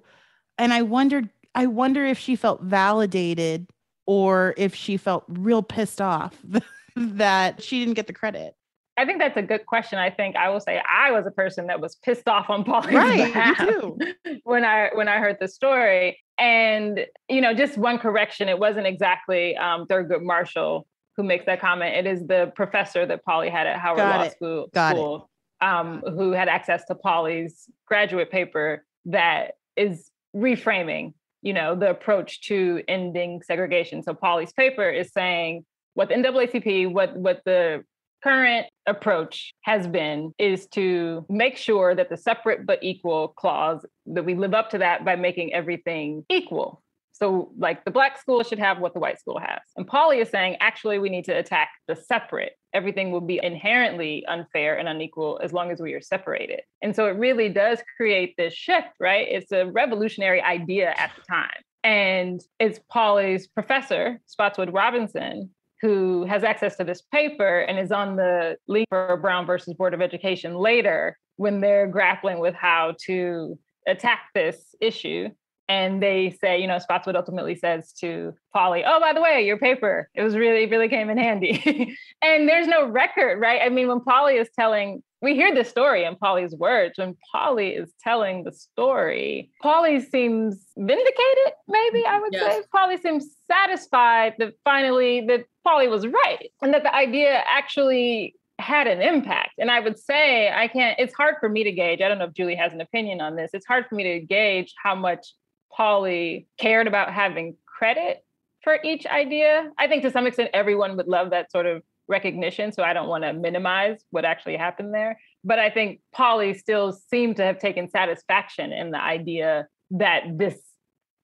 And 0.56 0.72
I 0.72 0.82
wondered, 0.82 1.30
I 1.58 1.66
wonder 1.66 2.04
if 2.04 2.18
she 2.18 2.36
felt 2.36 2.62
validated 2.62 3.66
or 4.06 4.54
if 4.56 4.74
she 4.74 4.96
felt 4.96 5.24
real 5.28 5.62
pissed 5.62 6.00
off 6.00 6.36
that 6.96 7.62
she 7.62 7.80
didn't 7.80 7.94
get 7.94 8.06
the 8.06 8.12
credit. 8.12 8.54
I 8.96 9.04
think 9.04 9.18
that's 9.18 9.36
a 9.36 9.42
good 9.42 9.66
question. 9.66 9.98
I 9.98 10.10
think 10.10 10.36
I 10.36 10.50
will 10.50 10.60
say 10.60 10.80
I 10.88 11.10
was 11.10 11.26
a 11.26 11.30
person 11.30 11.66
that 11.66 11.80
was 11.80 11.96
pissed 11.96 12.28
off 12.28 12.48
on 12.48 12.64
Paul 12.64 12.82
right, 12.82 13.56
too. 13.56 13.98
when 14.44 14.64
I 14.64 14.90
when 14.94 15.08
I 15.08 15.18
heard 15.18 15.36
the 15.40 15.48
story. 15.48 16.18
And 16.36 17.06
you 17.28 17.40
know, 17.40 17.54
just 17.54 17.76
one 17.76 17.98
correction: 17.98 18.48
it 18.48 18.58
wasn't 18.58 18.86
exactly 18.86 19.56
um, 19.56 19.86
Thurgood 19.86 20.22
Marshall 20.22 20.86
who 21.16 21.22
makes 21.22 21.46
that 21.46 21.60
comment. 21.60 21.94
It 21.94 22.10
is 22.10 22.26
the 22.26 22.52
professor 22.56 23.04
that 23.06 23.24
Pauli 23.24 23.50
had 23.50 23.66
at 23.66 23.78
Howard 23.78 23.98
Got 23.98 24.16
Law 24.16 24.24
it. 24.24 24.32
School, 24.32 24.68
Got 24.72 24.96
school 24.96 25.30
um, 25.60 26.02
who 26.06 26.32
had 26.32 26.48
access 26.48 26.84
to 26.86 26.94
Pauli's 26.94 27.68
graduate 27.86 28.30
paper 28.30 28.84
that 29.06 29.54
is 29.76 30.10
reframing, 30.34 31.14
you 31.42 31.52
know, 31.52 31.74
the 31.74 31.90
approach 31.90 32.40
to 32.42 32.82
ending 32.88 33.42
segregation. 33.42 34.02
So 34.02 34.14
Pauli's 34.14 34.52
paper 34.52 34.88
is 34.88 35.12
saying 35.12 35.64
what 35.94 36.08
the 36.08 36.14
NAACP, 36.14 36.92
what 36.92 37.16
what 37.16 37.42
the 37.44 37.84
current 38.22 38.66
approach 38.86 39.54
has 39.62 39.86
been 39.86 40.32
is 40.38 40.66
to 40.66 41.24
make 41.28 41.56
sure 41.56 41.94
that 41.94 42.08
the 42.08 42.16
separate 42.16 42.66
but 42.66 42.82
equal 42.82 43.28
clause 43.28 43.84
that 44.06 44.24
we 44.24 44.34
live 44.34 44.54
up 44.54 44.70
to 44.70 44.78
that 44.78 45.04
by 45.04 45.14
making 45.14 45.52
everything 45.54 46.24
equal 46.28 46.82
so, 47.18 47.50
like 47.58 47.84
the 47.84 47.90
black 47.90 48.20
school 48.20 48.44
should 48.44 48.60
have 48.60 48.78
what 48.78 48.94
the 48.94 49.00
white 49.00 49.18
school 49.18 49.40
has. 49.40 49.60
And 49.76 49.86
Pauli 49.86 50.20
is 50.20 50.28
saying, 50.28 50.56
actually, 50.60 51.00
we 51.00 51.08
need 51.08 51.24
to 51.24 51.36
attack 51.36 51.70
the 51.88 51.96
separate. 51.96 52.52
Everything 52.72 53.10
will 53.10 53.20
be 53.20 53.40
inherently 53.42 54.24
unfair 54.26 54.78
and 54.78 54.88
unequal 54.88 55.40
as 55.42 55.52
long 55.52 55.72
as 55.72 55.80
we 55.80 55.94
are 55.94 56.00
separated. 56.00 56.60
And 56.80 56.94
so 56.94 57.06
it 57.06 57.16
really 57.16 57.48
does 57.48 57.80
create 57.96 58.34
this 58.36 58.54
shift, 58.54 58.88
right? 59.00 59.26
It's 59.28 59.50
a 59.50 59.66
revolutionary 59.66 60.40
idea 60.40 60.94
at 60.96 61.10
the 61.16 61.22
time. 61.28 61.60
And 61.82 62.40
it's 62.60 62.78
Pauli's 62.88 63.48
professor, 63.48 64.20
Spotswood 64.26 64.72
Robinson, 64.72 65.50
who 65.80 66.24
has 66.24 66.44
access 66.44 66.76
to 66.76 66.84
this 66.84 67.02
paper 67.02 67.60
and 67.60 67.80
is 67.80 67.90
on 67.90 68.14
the 68.14 68.56
link 68.68 68.86
for 68.90 69.16
Brown 69.16 69.44
versus 69.44 69.74
Board 69.74 69.92
of 69.94 70.00
Education 70.00 70.54
later 70.54 71.18
when 71.36 71.60
they're 71.60 71.88
grappling 71.88 72.38
with 72.38 72.54
how 72.54 72.94
to 73.06 73.58
attack 73.88 74.26
this 74.34 74.74
issue 74.80 75.30
and 75.68 76.02
they 76.02 76.36
say, 76.40 76.58
you 76.60 76.66
know, 76.66 76.78
Spotswood 76.78 77.14
ultimately 77.16 77.54
says 77.54 77.92
to 78.00 78.34
Pauli, 78.54 78.84
"Oh, 78.86 78.98
by 79.00 79.12
the 79.12 79.20
way, 79.20 79.44
your 79.44 79.58
paper, 79.58 80.08
it 80.14 80.22
was 80.22 80.34
really, 80.36 80.66
really 80.66 80.88
came 80.88 81.10
in 81.10 81.18
handy." 81.18 81.96
and 82.22 82.48
there's 82.48 82.66
no 82.66 82.88
record, 82.88 83.38
right? 83.40 83.60
I 83.62 83.68
mean, 83.68 83.88
when 83.88 84.00
Pauli 84.00 84.34
is 84.36 84.48
telling, 84.58 85.02
we 85.20 85.34
hear 85.34 85.54
the 85.54 85.64
story 85.64 86.04
in 86.04 86.16
Pauli's 86.16 86.54
words. 86.54 86.98
When 86.98 87.16
Pauli 87.32 87.70
is 87.70 87.92
telling 88.02 88.44
the 88.44 88.52
story, 88.52 89.50
Pauli 89.62 90.00
seems 90.00 90.64
vindicated. 90.76 91.52
Maybe 91.68 92.02
I 92.06 92.18
would 92.20 92.32
Yes. 92.32 92.56
say 92.56 92.62
Pauli 92.74 92.96
seems 92.96 93.36
satisfied 93.50 94.34
that 94.38 94.54
finally 94.64 95.20
that 95.26 95.44
Pauli 95.64 95.88
was 95.88 96.06
right, 96.06 96.50
and 96.62 96.72
that 96.72 96.82
the 96.82 96.94
idea 96.94 97.42
actually 97.46 98.34
had 98.60 98.86
an 98.88 99.00
impact. 99.00 99.52
And 99.58 99.70
I 99.70 99.80
would 99.80 99.98
say 99.98 100.50
I 100.50 100.66
can't. 100.66 100.98
It's 100.98 101.14
hard 101.14 101.36
for 101.40 101.48
me 101.48 101.62
to 101.64 101.72
gauge. 101.72 102.00
I 102.00 102.08
don't 102.08 102.18
know 102.18 102.24
if 102.24 102.32
Julie 102.32 102.56
has 102.56 102.72
an 102.72 102.80
opinion 102.80 103.20
on 103.20 103.36
this. 103.36 103.50
It's 103.52 103.66
hard 103.66 103.86
for 103.86 103.94
me 103.94 104.02
to 104.04 104.20
gauge 104.20 104.74
how 104.82 104.94
much 104.94 105.34
Pauli 105.72 106.46
cared 106.58 106.86
about 106.86 107.12
having 107.12 107.56
credit 107.66 108.24
for 108.62 108.78
each 108.84 109.06
idea. 109.06 109.70
I 109.78 109.86
think 109.86 110.02
to 110.02 110.10
some 110.10 110.26
extent 110.26 110.50
everyone 110.52 110.96
would 110.96 111.08
love 111.08 111.30
that 111.30 111.50
sort 111.50 111.66
of 111.66 111.82
recognition. 112.08 112.72
So 112.72 112.82
I 112.82 112.92
don't 112.92 113.08
want 113.08 113.24
to 113.24 113.32
minimize 113.32 114.04
what 114.10 114.24
actually 114.24 114.56
happened 114.56 114.92
there. 114.94 115.20
But 115.44 115.58
I 115.58 115.70
think 115.70 116.00
Pauli 116.12 116.54
still 116.54 116.92
seemed 116.92 117.36
to 117.36 117.44
have 117.44 117.58
taken 117.58 117.88
satisfaction 117.88 118.72
in 118.72 118.90
the 118.90 119.00
idea 119.00 119.68
that 119.92 120.22
this 120.36 120.58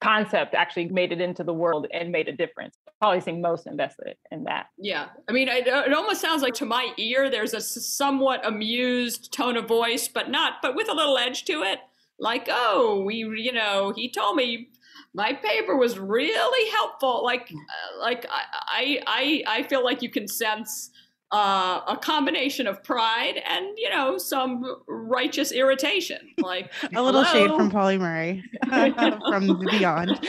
concept 0.01 0.55
actually 0.55 0.89
made 0.89 1.13
it 1.13 1.21
into 1.21 1.43
the 1.43 1.55
world 1.55 1.87
and 1.93 2.13
made 2.13 2.29
a 2.29 2.33
difference. 2.33 2.77
Pauli 3.01 3.21
seemed 3.21 3.41
most 3.41 3.67
invested 3.67 4.17
in 4.31 4.45
that. 4.45 4.67
Yeah. 4.79 5.09
I 5.29 5.33
mean, 5.33 5.49
it, 5.49 5.67
it 5.67 5.93
almost 5.95 6.21
sounds 6.21 6.43
like 6.43 6.55
to 6.55 6.67
my 6.67 6.93
ear, 6.99 7.31
there's 7.31 7.55
a 7.55 7.61
somewhat 7.61 8.47
amused 8.47 9.33
tone 9.33 9.57
of 9.57 9.67
voice, 9.67 10.07
but 10.09 10.31
not, 10.31 10.55
but 10.63 10.77
with 10.77 10.89
a 10.89 10.95
little 10.95 11.17
edge 11.17 11.45
to 11.47 11.63
it. 11.63 11.79
Like, 12.19 12.49
oh, 12.51 13.03
we, 13.05 13.17
you 13.17 13.53
know, 13.53 13.93
he 13.95 14.11
told 14.11 14.37
me 14.37 14.69
my 15.15 15.33
paper 15.33 15.77
was 15.77 15.99
really 15.99 16.71
helpful. 16.71 17.25
Like, 17.25 17.51
uh, 17.53 18.01
like 18.01 18.27
I, 18.31 19.01
I, 19.07 19.43
I 19.47 19.63
feel 19.65 19.85
like 19.85 20.03
you 20.03 20.11
can 20.11 20.29
sense 20.29 20.91
uh, 21.33 21.81
a 21.89 21.97
combination 21.97 22.67
of 22.67 22.83
pride 22.85 23.43
and, 23.49 23.67
you 23.77 23.91
know, 23.91 24.19
some 24.19 24.65
righteous 24.87 25.51
irritation. 25.53 26.19
Like, 26.39 26.73
A 26.95 27.03
little 27.03 27.25
shade 27.25 27.51
from 27.51 27.71
Pauli 27.71 27.99
Murray 27.99 28.45
from 28.69 29.59
Beyond. 29.71 30.11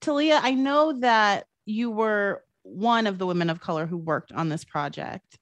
Talleah, 0.00 0.40
I 0.42 0.54
know 0.54 0.98
that 1.00 1.46
you 1.66 1.90
were 1.90 2.42
one 2.62 3.06
of 3.06 3.18
the 3.18 3.26
women 3.26 3.50
of 3.50 3.60
color 3.60 3.86
who 3.86 3.98
worked 3.98 4.32
on 4.32 4.48
this 4.48 4.64
project. 4.64 5.38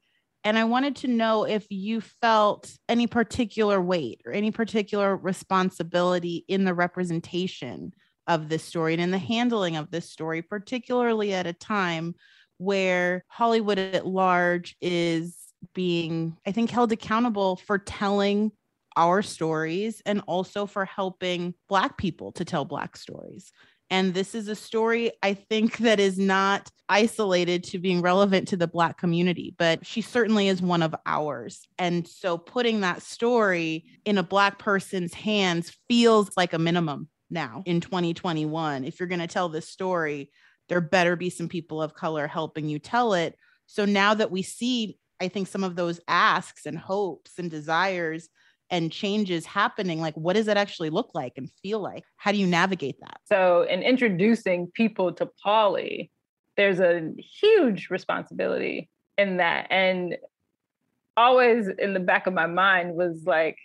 And 0.48 0.56
I 0.56 0.64
wanted 0.64 0.96
to 0.96 1.08
know 1.08 1.44
if 1.44 1.66
you 1.68 2.00
felt 2.00 2.72
any 2.88 3.06
particular 3.06 3.82
weight 3.82 4.22
or 4.24 4.32
any 4.32 4.50
particular 4.50 5.14
responsibility 5.14 6.46
in 6.48 6.64
the 6.64 6.72
representation 6.72 7.92
of 8.26 8.48
this 8.48 8.64
story 8.64 8.94
and 8.94 9.02
in 9.02 9.10
the 9.10 9.18
handling 9.18 9.76
of 9.76 9.90
this 9.90 10.10
story, 10.10 10.40
particularly 10.40 11.34
at 11.34 11.46
a 11.46 11.52
time 11.52 12.14
where 12.56 13.26
Hollywood 13.28 13.78
at 13.78 14.06
large 14.06 14.74
is 14.80 15.36
being, 15.74 16.38
I 16.46 16.52
think, 16.52 16.70
held 16.70 16.92
accountable 16.92 17.56
for 17.56 17.76
telling 17.76 18.50
our 18.96 19.20
stories 19.20 20.00
and 20.06 20.22
also 20.26 20.64
for 20.64 20.86
helping 20.86 21.52
Black 21.68 21.98
people 21.98 22.32
to 22.32 22.46
tell 22.46 22.64
Black 22.64 22.96
stories. 22.96 23.52
And 23.90 24.12
this 24.12 24.34
is 24.34 24.48
a 24.48 24.54
story 24.54 25.12
I 25.22 25.34
think 25.34 25.78
that 25.78 25.98
is 25.98 26.18
not 26.18 26.70
isolated 26.88 27.64
to 27.64 27.78
being 27.78 28.02
relevant 28.02 28.48
to 28.48 28.56
the 28.56 28.66
Black 28.66 28.98
community, 28.98 29.54
but 29.58 29.86
she 29.86 30.00
certainly 30.00 30.48
is 30.48 30.60
one 30.60 30.82
of 30.82 30.94
ours. 31.06 31.66
And 31.78 32.06
so 32.06 32.38
putting 32.38 32.80
that 32.80 33.02
story 33.02 33.84
in 34.04 34.18
a 34.18 34.22
Black 34.22 34.58
person's 34.58 35.14
hands 35.14 35.76
feels 35.88 36.30
like 36.36 36.52
a 36.52 36.58
minimum 36.58 37.08
now 37.30 37.62
in 37.66 37.80
2021. 37.80 38.84
If 38.84 39.00
you're 39.00 39.08
going 39.08 39.20
to 39.20 39.26
tell 39.26 39.48
this 39.48 39.68
story, 39.68 40.30
there 40.68 40.80
better 40.80 41.16
be 41.16 41.30
some 41.30 41.48
people 41.48 41.82
of 41.82 41.94
color 41.94 42.26
helping 42.26 42.68
you 42.68 42.78
tell 42.78 43.14
it. 43.14 43.36
So 43.66 43.84
now 43.84 44.14
that 44.14 44.30
we 44.30 44.42
see, 44.42 44.98
I 45.20 45.28
think, 45.28 45.48
some 45.48 45.64
of 45.64 45.76
those 45.76 46.00
asks 46.08 46.66
and 46.66 46.78
hopes 46.78 47.38
and 47.38 47.50
desires 47.50 48.28
and 48.70 48.92
changes 48.92 49.46
happening 49.46 50.00
like 50.00 50.14
what 50.14 50.34
does 50.34 50.46
that 50.46 50.56
actually 50.56 50.90
look 50.90 51.10
like 51.14 51.32
and 51.36 51.50
feel 51.62 51.80
like 51.80 52.04
how 52.16 52.30
do 52.32 52.38
you 52.38 52.46
navigate 52.46 52.96
that 53.00 53.18
So, 53.26 53.62
in 53.62 53.82
introducing 53.82 54.68
people 54.74 55.12
to 55.14 55.26
Pauli, 55.42 56.10
there's 56.56 56.80
a 56.80 57.12
huge 57.18 57.88
responsibility 57.90 58.90
in 59.16 59.38
that. 59.38 59.66
And 59.70 60.16
always 61.16 61.68
in 61.68 61.94
the 61.94 62.00
back 62.00 62.26
of 62.26 62.34
my 62.34 62.46
mind 62.46 62.94
was 62.94 63.24
like, 63.26 63.56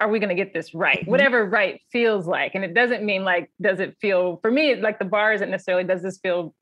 are 0.00 0.08
we 0.08 0.18
going 0.18 0.30
to 0.30 0.34
get 0.34 0.52
this 0.54 0.74
right? 0.74 1.04
Mhm. 1.04 1.08
Whatever 1.08 1.44
right 1.44 1.80
feels 1.92 2.26
like. 2.26 2.54
And 2.54 2.64
it 2.64 2.74
doesn't 2.74 3.04
mean 3.04 3.24
like, 3.24 3.50
does 3.60 3.80
it 3.80 3.96
feel, 4.00 4.38
for 4.42 4.50
me, 4.50 4.74
like 4.76 4.98
the 4.98 5.04
bar 5.04 5.32
isn't 5.32 5.50
necessarily, 5.50 5.84
does 5.84 6.02
this 6.02 6.18
feel, 6.22 6.54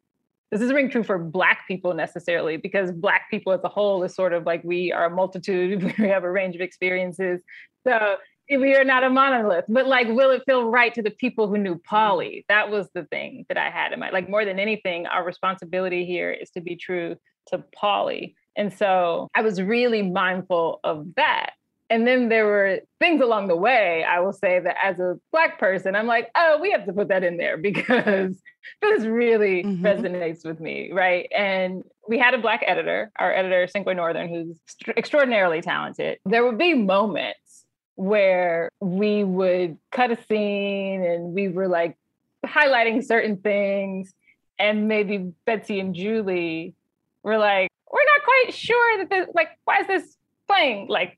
this 0.51 0.73
ring 0.73 0.91
true 0.91 1.03
for 1.03 1.19
Black 1.19 1.67
people 1.69 1.95
necessarily? 1.95 2.57
Because 2.57 2.91
Black 2.93 3.31
people 3.31 3.53
as 3.53 3.61
a 3.65 3.69
whole 3.69 4.03
is 4.03 4.15
sort 4.15 4.33
of 4.33 4.47
like 4.47 4.63
we 4.65 4.93
are 4.93 5.07
a 5.07 5.11
multitude, 5.11 5.83
we 5.99 6.09
have 6.09 6.25
a 6.25 6.31
range 6.31 6.55
of 6.55 6.61
experiences. 6.61 7.43
So 7.87 8.17
we 8.51 8.75
are 8.75 8.85
not 8.85 9.05
a 9.05 9.11
monolith, 9.11 9.67
but 9.69 9.87
like, 9.87 10.09
will 10.09 10.31
it 10.31 10.43
feel 10.47 10.71
right 10.71 10.95
to 10.95 11.03
the 11.03 11.11
people 11.11 11.49
who 11.49 11.59
knew 11.59 11.77
Pauli? 11.77 12.47
That 12.49 12.71
was 12.71 12.89
the 12.95 13.05
thing 13.05 13.45
that 13.49 13.59
I 13.59 13.69
had 13.71 13.93
in 13.93 14.01
mind. 14.01 14.15
Like, 14.15 14.31
more 14.31 14.45
than 14.45 14.59
anything, 14.59 15.07
our 15.07 15.25
responsibility 15.25 16.07
here 16.07 16.31
is 16.31 16.51
to 16.51 16.61
be 16.63 16.77
true 16.77 17.17
to 17.49 17.63
Pauli. 17.75 18.35
And 18.57 18.73
so 18.73 19.29
I 19.35 19.43
was 19.43 19.61
really 19.61 20.03
mindful 20.03 20.81
of 20.83 21.07
that. 21.17 21.51
And 21.91 22.07
then 22.07 22.29
there 22.29 22.45
were 22.45 22.81
things 22.99 23.23
along 23.23 23.49
the 23.49 23.57
way, 23.57 24.05
I 24.05 24.21
will 24.21 24.33
say 24.35 24.61
that 24.61 24.77
as 24.83 24.99
a 25.01 25.19
Black 25.33 25.59
person, 25.59 25.97
I'm 25.97 26.07
like, 26.07 26.31
oh, 26.35 26.59
we 26.61 26.71
have 26.73 26.85
to 26.85 26.93
put 26.93 27.09
that 27.09 27.25
in 27.25 27.39
there 27.39 27.57
because 27.71 28.35
this 28.83 29.05
really 29.05 29.63
Mhm. 29.65 29.81
resonates 29.81 30.45
with 30.45 30.61
me. 30.61 30.91
Right. 30.93 31.29
And 31.35 31.83
we 32.07 32.19
had 32.19 32.35
a 32.35 32.39
Black 32.39 32.63
editor, 32.67 33.11
our 33.19 33.33
editor, 33.33 33.67
Cinque 33.69 33.95
Northern, 33.97 34.29
who's 34.29 34.57
extra- 34.67 34.95
extraordinarily 34.99 35.63
talented. 35.63 36.19
There 36.27 36.45
would 36.45 36.59
be 36.59 36.75
moments 36.75 37.65
where 37.95 38.71
we 38.81 39.25
would 39.25 39.79
cut 39.91 40.11
a 40.11 40.23
scene 40.29 41.03
and 41.03 41.35
we 41.35 41.49
were 41.49 41.69
like 41.69 41.97
highlighting 42.47 43.03
certain 43.03 43.39
things. 43.39 44.13
And 44.59 44.89
maybe 44.89 45.33
Betsy 45.47 45.81
and 45.81 45.95
Julie 45.95 46.75
were 47.23 47.39
like, 47.39 47.71
we're 47.91 48.01
not 48.05 48.25
quite 48.25 48.55
sure 48.55 48.99
that 48.99 49.09
this, 49.11 49.27
like, 49.35 49.49
why 49.65 49.79
is 49.81 49.87
this 49.87 50.17
playing 50.49 50.89
like? 50.89 51.18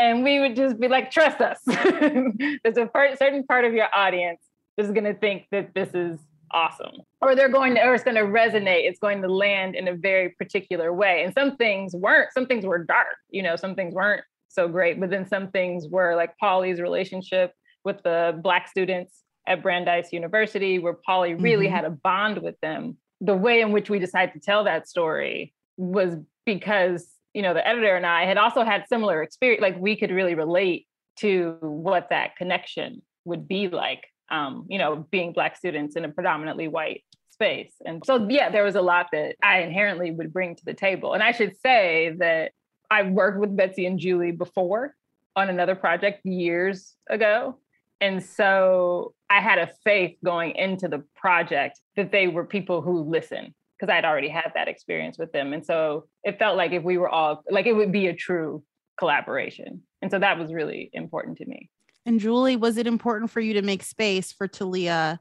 And 0.00 0.24
we 0.24 0.40
would 0.40 0.56
just 0.56 0.80
be 0.80 0.88
like, 0.88 1.10
trust 1.10 1.42
us. 1.42 1.60
There's 1.66 2.78
a 2.78 2.86
part, 2.86 3.18
certain 3.18 3.44
part 3.44 3.66
of 3.66 3.74
your 3.74 3.94
audience 3.94 4.40
that's 4.76 4.90
going 4.90 5.04
to 5.04 5.12
think 5.12 5.46
that 5.52 5.74
this 5.74 5.90
is 5.92 6.18
awesome. 6.52 7.02
Or 7.20 7.34
they're 7.34 7.50
going 7.50 7.74
to, 7.74 7.82
or 7.82 7.94
it's 7.94 8.02
going 8.02 8.16
to 8.16 8.22
resonate. 8.22 8.88
It's 8.88 8.98
going 8.98 9.20
to 9.20 9.28
land 9.28 9.74
in 9.74 9.88
a 9.88 9.94
very 9.94 10.30
particular 10.30 10.90
way. 10.94 11.22
And 11.22 11.34
some 11.34 11.56
things 11.56 11.94
weren't, 11.94 12.32
some 12.32 12.46
things 12.46 12.64
were 12.64 12.82
dark, 12.82 13.14
you 13.28 13.42
know, 13.42 13.56
some 13.56 13.74
things 13.74 13.92
weren't 13.92 14.24
so 14.48 14.68
great. 14.68 14.98
But 14.98 15.10
then 15.10 15.28
some 15.28 15.50
things 15.50 15.86
were 15.86 16.16
like 16.16 16.36
Pauli's 16.38 16.80
relationship 16.80 17.52
with 17.84 18.02
the 18.02 18.40
Black 18.42 18.68
students 18.68 19.22
at 19.46 19.62
Brandeis 19.62 20.14
University, 20.14 20.78
where 20.78 20.94
Pauli 20.94 21.34
really 21.34 21.66
mm-hmm. 21.66 21.74
had 21.74 21.84
a 21.84 21.90
bond 21.90 22.38
with 22.38 22.58
them. 22.60 22.96
The 23.20 23.36
way 23.36 23.60
in 23.60 23.70
which 23.70 23.90
we 23.90 23.98
decided 23.98 24.32
to 24.32 24.40
tell 24.40 24.64
that 24.64 24.88
story 24.88 25.52
was 25.76 26.16
because, 26.46 27.06
you 27.34 27.42
know, 27.42 27.54
the 27.54 27.66
editor 27.66 27.96
and 27.96 28.06
I 28.06 28.24
had 28.24 28.36
also 28.36 28.64
had 28.64 28.84
similar 28.88 29.22
experience, 29.22 29.62
like 29.62 29.78
we 29.78 29.96
could 29.96 30.10
really 30.10 30.34
relate 30.34 30.86
to 31.18 31.56
what 31.60 32.08
that 32.10 32.36
connection 32.36 33.02
would 33.24 33.46
be 33.46 33.68
like, 33.68 34.04
um, 34.30 34.66
you 34.68 34.78
know, 34.78 35.06
being 35.10 35.32
Black 35.32 35.56
students 35.56 35.96
in 35.96 36.04
a 36.04 36.08
predominantly 36.08 36.68
white 36.68 37.04
space. 37.30 37.72
And 37.84 38.02
so, 38.04 38.28
yeah, 38.28 38.50
there 38.50 38.64
was 38.64 38.74
a 38.74 38.82
lot 38.82 39.06
that 39.12 39.36
I 39.42 39.60
inherently 39.60 40.10
would 40.10 40.32
bring 40.32 40.56
to 40.56 40.64
the 40.64 40.74
table. 40.74 41.14
And 41.14 41.22
I 41.22 41.32
should 41.32 41.56
say 41.60 42.14
that 42.18 42.52
I 42.90 43.02
worked 43.02 43.38
with 43.38 43.56
Betsy 43.56 43.86
and 43.86 43.98
Julie 43.98 44.32
before 44.32 44.94
on 45.36 45.48
another 45.48 45.74
project 45.74 46.24
years 46.26 46.94
ago. 47.08 47.58
And 48.00 48.22
so 48.22 49.14
I 49.28 49.40
had 49.40 49.58
a 49.58 49.70
faith 49.84 50.16
going 50.24 50.56
into 50.56 50.88
the 50.88 51.04
project 51.14 51.80
that 51.96 52.12
they 52.12 52.28
were 52.28 52.44
people 52.44 52.82
who 52.82 53.02
listen 53.02 53.54
because 53.80 53.92
I'd 53.92 54.04
already 54.04 54.28
had 54.28 54.52
that 54.54 54.68
experience 54.68 55.18
with 55.18 55.32
them. 55.32 55.52
And 55.52 55.64
so 55.64 56.06
it 56.22 56.38
felt 56.38 56.56
like 56.56 56.72
if 56.72 56.82
we 56.82 56.98
were 56.98 57.08
all 57.08 57.42
like 57.50 57.66
it 57.66 57.72
would 57.72 57.92
be 57.92 58.08
a 58.08 58.14
true 58.14 58.62
collaboration. 58.98 59.82
And 60.02 60.10
so 60.10 60.18
that 60.18 60.38
was 60.38 60.52
really 60.52 60.90
important 60.92 61.38
to 61.38 61.46
me. 61.46 61.70
And 62.04 62.20
Julie, 62.20 62.56
was 62.56 62.76
it 62.76 62.86
important 62.86 63.30
for 63.30 63.40
you 63.40 63.54
to 63.54 63.62
make 63.62 63.82
space 63.82 64.32
for 64.32 64.48
Talleah 64.48 65.18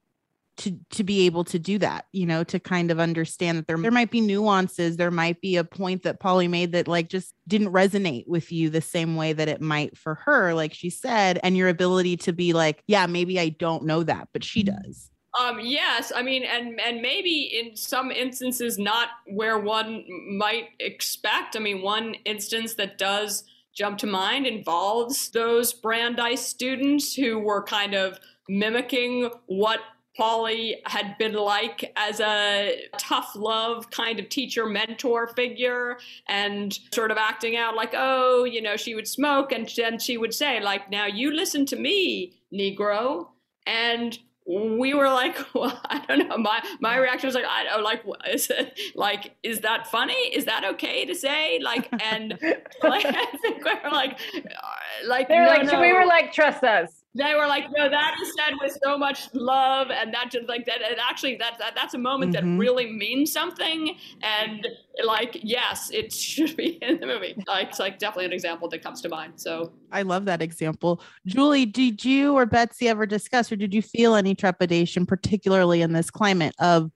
to 0.58 0.78
to 0.90 1.06
be 1.06 1.26
able 1.26 1.46
to 1.46 1.58
do 1.58 1.78
that 1.78 2.06
you 2.12 2.26
know 2.26 2.44
to 2.44 2.60
kind 2.60 2.92
of 2.92 3.00
understand 3.00 3.58
that 3.58 3.66
there 3.66 3.78
there 3.78 3.92
might 3.92 4.12
be 4.12 4.20
nuances 4.20 4.98
there 4.98 5.10
might 5.10 5.40
be 5.40 5.56
a 5.56 5.64
point 5.64 6.04
that 6.04 6.20
Pauli 6.20 6.50
made 6.50 6.74
that 6.74 6.86
like 6.86 7.08
just 7.08 7.34
didn't 7.48 7.72
resonate 7.72 8.28
with 8.28 8.52
you 8.52 8.70
the 8.70 8.82
same 8.82 9.16
way 9.16 9.32
that 9.32 9.48
it 9.48 9.62
might 9.62 9.98
for 9.98 10.16
her 10.16 10.54
like 10.54 10.74
she 10.74 10.90
said 10.90 11.40
and 11.44 11.56
your 11.56 11.70
ability 11.70 12.18
to 12.18 12.34
be 12.34 12.52
like 12.52 12.84
yeah 12.88 13.06
maybe 13.06 13.40
I 13.40 13.48
don't 13.48 13.86
know 13.86 14.04
that 14.04 14.28
but 14.34 14.44
she 14.44 14.66
mm-hmm. 14.66 14.76
does 14.84 15.10
um, 15.38 15.60
yes, 15.62 16.12
I 16.16 16.24
mean, 16.24 16.44
and 16.44 16.80
and 16.80 17.02
maybe 17.02 17.42
in 17.60 17.76
some 17.76 18.12
instances 18.12 18.80
not 18.80 19.10
where 19.28 19.60
one 19.60 20.06
might 20.38 20.70
expect. 20.80 21.56
I 21.56 21.60
mean, 21.60 21.82
one 21.82 22.16
instance 22.26 22.74
that 22.76 22.98
does 22.98 23.44
jump 23.74 24.00
to 24.00 24.08
mind 24.08 24.48
involves 24.48 25.30
those 25.30 25.72
Brandeis 25.74 26.46
students 26.46 27.14
who 27.14 27.38
were 27.38 27.64
kind 27.64 27.94
of 27.94 28.20
mimicking 28.48 29.30
what 29.46 29.80
Pauli 30.18 30.82
had 30.86 31.18
been 31.18 31.34
like 31.34 31.94
as 31.96 32.20
a 32.20 32.88
tough 32.98 33.36
love 33.36 33.90
kind 33.92 34.20
of 34.20 34.28
teacher 34.28 34.66
mentor 34.66 35.28
figure 35.28 35.98
and 36.28 36.78
sort 36.94 37.12
of 37.12 37.18
acting 37.18 37.56
out 37.56 37.76
like, 37.76 37.94
oh, 37.96 38.44
you 38.44 38.62
know, 38.62 38.76
she 38.76 38.96
would 38.96 39.08
smoke 39.08 39.52
and 39.52 39.70
then 39.78 40.00
she 40.00 40.18
would 40.18 40.34
say, 40.34 40.60
like, 40.60 40.90
now 40.90 41.06
you 41.06 41.32
listen 41.32 41.66
to 41.68 41.78
me, 41.78 42.34
Negro. 42.52 43.28
And 43.66 44.18
we 44.50 44.96
were 44.96 45.10
like, 45.10 45.38
well, 45.54 45.80
I 45.86 46.04
don't 46.08 46.28
know. 46.28 46.38
My 46.38 46.64
my 46.80 46.98
reaction 46.98 47.28
was 47.28 47.36
like, 47.36 47.46
I 47.46 47.64
don't 47.66 47.84
like, 47.84 48.04
is 48.28 48.50
it 48.50 48.80
like, 48.96 49.36
is 49.44 49.60
that 49.60 49.88
funny? 49.88 50.14
Is 50.14 50.46
that 50.46 50.66
okay 50.66 51.06
to 51.06 51.14
say? 51.14 51.60
Like, 51.60 51.88
and 52.04 52.32
like, 52.84 53.06
I 53.06 53.26
think 53.42 53.64
we 53.64 53.72
were 53.84 53.92
like, 53.92 54.20
uh, 54.36 55.08
like, 55.08 55.28
they 55.28 55.36
were 55.38 55.46
no, 55.46 55.50
like, 55.50 55.66
no. 55.66 55.80
we 55.80 55.94
were 55.94 56.06
like, 56.06 56.34
trust 56.34 56.64
us 56.64 56.99
they 57.20 57.36
were 57.36 57.48
like, 57.48 57.66
no, 57.76 57.90
that 57.90 58.16
is 58.22 58.34
said 58.38 58.54
with 58.62 58.78
so 58.84 58.98
much 58.98 59.28
love, 59.34 59.90
and 59.92 60.14
that 60.14 60.32
just 60.32 60.48
like 60.48 60.66
that. 60.66 60.82
And 60.82 61.00
actually, 61.00 61.36
that, 61.38 61.58
that 61.60 61.76
that's 61.76 61.94
a 61.94 61.98
moment 61.98 62.34
mm-hmm. 62.34 62.56
that 62.56 62.60
really 62.60 62.92
means 62.92 63.32
something. 63.32 63.96
And 64.22 64.68
like, 65.06 65.40
yes, 65.44 65.90
it 65.92 66.14
should 66.14 66.56
be 66.56 66.80
in 66.82 67.00
the 67.00 67.08
movie. 67.08 67.36
Like, 67.48 67.70
it's 67.70 67.80
like 67.80 68.00
definitely 68.00 68.26
an 68.26 68.34
example 68.34 68.70
that 68.70 68.84
comes 68.84 69.02
to 69.02 69.10
mind. 69.10 69.34
So 69.36 69.72
I 69.92 70.02
love 70.02 70.26
that 70.26 70.42
example. 70.42 71.02
Julie, 71.26 71.66
did 71.66 72.04
you 72.04 72.36
or 72.36 72.46
Betsy 72.46 72.88
ever 72.88 73.06
discuss, 73.06 73.52
or 73.52 73.56
did 73.56 73.74
you 73.74 73.82
feel 73.82 74.16
any 74.16 74.36
trepidation, 74.36 75.06
particularly 75.06 75.82
in 75.82 75.94
this 75.94 76.10
climate 76.10 76.56
of 76.60 76.92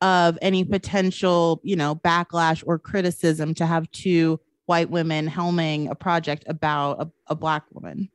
of 0.00 0.36
any 0.42 0.64
potential, 0.64 1.60
you 1.62 1.76
know, 1.76 1.94
backlash 1.94 2.64
or 2.66 2.78
criticism 2.78 3.54
to 3.54 3.66
have 3.66 3.90
two 3.92 4.40
white 4.66 4.90
women 4.90 5.28
helming 5.28 5.88
a 5.90 5.94
project 5.94 6.44
about 6.46 7.00
a, 7.00 7.10
a 7.28 7.34
black 7.34 7.64
woman? 7.72 8.08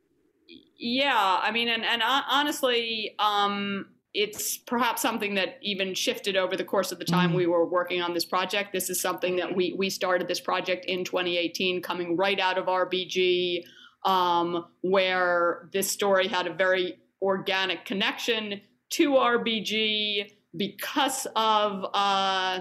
Yeah, 0.78 1.40
I 1.42 1.50
mean, 1.50 1.68
and 1.68 1.84
and 1.84 2.02
honestly, 2.04 3.14
um, 3.18 3.86
it's 4.14 4.56
perhaps 4.56 5.02
something 5.02 5.34
that 5.34 5.58
even 5.60 5.92
shifted 5.92 6.36
over 6.36 6.56
the 6.56 6.64
course 6.64 6.92
of 6.92 6.98
the 6.98 7.04
time 7.04 7.30
mm-hmm. 7.30 7.38
we 7.38 7.46
were 7.46 7.66
working 7.66 8.00
on 8.00 8.14
this 8.14 8.24
project. 8.24 8.72
This 8.72 8.88
is 8.88 9.00
something 9.00 9.36
that 9.36 9.54
we 9.54 9.74
we 9.76 9.90
started 9.90 10.28
this 10.28 10.40
project 10.40 10.84
in 10.84 11.04
2018, 11.04 11.82
coming 11.82 12.16
right 12.16 12.38
out 12.38 12.58
of 12.58 12.66
RBG, 12.66 13.64
um, 14.04 14.66
where 14.82 15.68
this 15.72 15.90
story 15.90 16.28
had 16.28 16.46
a 16.46 16.54
very 16.54 16.98
organic 17.20 17.84
connection 17.84 18.60
to 18.90 19.10
RBG 19.10 20.30
because 20.56 21.26
of. 21.34 21.84
Uh, 21.92 22.60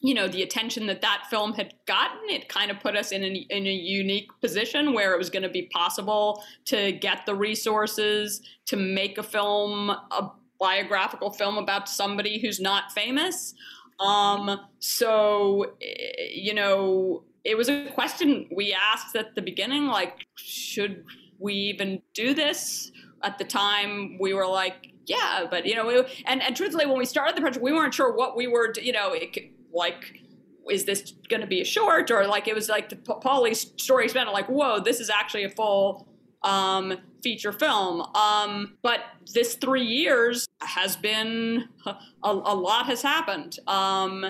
you 0.00 0.14
know 0.14 0.28
the 0.28 0.42
attention 0.42 0.86
that 0.86 1.00
that 1.00 1.24
film 1.28 1.52
had 1.52 1.74
gotten 1.86 2.28
it 2.28 2.48
kind 2.48 2.70
of 2.70 2.78
put 2.80 2.96
us 2.96 3.10
in, 3.10 3.24
a 3.24 3.46
in 3.50 3.66
a 3.66 3.72
unique 3.72 4.28
position 4.40 4.92
where 4.92 5.12
it 5.12 5.18
was 5.18 5.30
going 5.30 5.42
to 5.42 5.48
be 5.48 5.62
possible 5.72 6.42
to 6.64 6.92
get 6.92 7.26
the 7.26 7.34
resources 7.34 8.40
to 8.66 8.76
make 8.76 9.18
a 9.18 9.22
film 9.22 9.90
a 9.90 10.30
biographical 10.60 11.30
film 11.30 11.56
about 11.56 11.88
somebody 11.88 12.40
who's 12.40 12.58
not 12.58 12.92
famous. 12.92 13.54
Um, 14.00 14.60
so 14.78 15.74
eh, 15.82 16.28
you 16.32 16.54
know 16.54 17.24
it 17.44 17.56
was 17.56 17.68
a 17.68 17.86
question 17.90 18.48
we 18.54 18.74
asked 18.74 19.16
at 19.16 19.34
the 19.34 19.42
beginning 19.42 19.86
like 19.86 20.26
should 20.36 21.04
we 21.38 21.54
even 21.54 22.02
do 22.14 22.34
this? 22.34 22.92
At 23.24 23.38
the 23.38 23.44
time 23.44 24.16
we 24.20 24.32
were 24.32 24.46
like 24.46 24.92
yeah 25.06 25.46
but 25.50 25.66
you 25.66 25.74
know 25.74 25.86
we, 25.86 26.04
and, 26.26 26.40
and 26.42 26.54
truthfully 26.54 26.86
when 26.86 26.98
we 26.98 27.04
started 27.04 27.34
the 27.34 27.40
project 27.40 27.62
we 27.62 27.72
weren't 27.72 27.94
sure 27.94 28.14
what 28.14 28.36
we 28.36 28.46
were 28.46 28.72
you 28.80 28.92
know 28.92 29.12
it, 29.12 29.36
like 29.72 30.22
is 30.70 30.84
this 30.84 31.14
going 31.30 31.40
to 31.40 31.46
be 31.46 31.62
a 31.62 31.64
short? 31.64 32.10
Or 32.10 32.26
like 32.26 32.46
it 32.46 32.54
was 32.54 32.68
like 32.68 32.90
the 32.90 32.96
Pauli's 32.96 33.72
story 33.78 34.04
expanded 34.04 34.32
like 34.32 34.48
whoa 34.48 34.80
this 34.80 35.00
is 35.00 35.10
actually 35.10 35.44
a 35.44 35.50
full 35.50 36.06
um, 36.42 36.98
feature 37.22 37.52
film. 37.52 38.02
Um, 38.14 38.76
but 38.82 39.00
this 39.34 39.54
three 39.54 39.84
years 39.84 40.46
has 40.60 40.96
been 40.96 41.68
a, 41.86 41.94
a 42.22 42.54
lot 42.54 42.86
has 42.86 43.02
happened. 43.02 43.58
Um, 43.66 44.26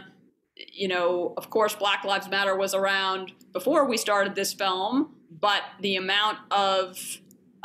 you 0.72 0.88
know 0.88 1.34
of 1.36 1.50
course 1.50 1.74
black 1.74 2.04
lives 2.04 2.28
matter 2.28 2.56
was 2.56 2.74
around 2.74 3.32
before 3.52 3.86
we 3.86 3.96
started 3.96 4.34
this 4.34 4.52
film 4.52 5.14
but 5.40 5.62
the 5.80 5.96
amount 5.96 6.38
of 6.50 6.98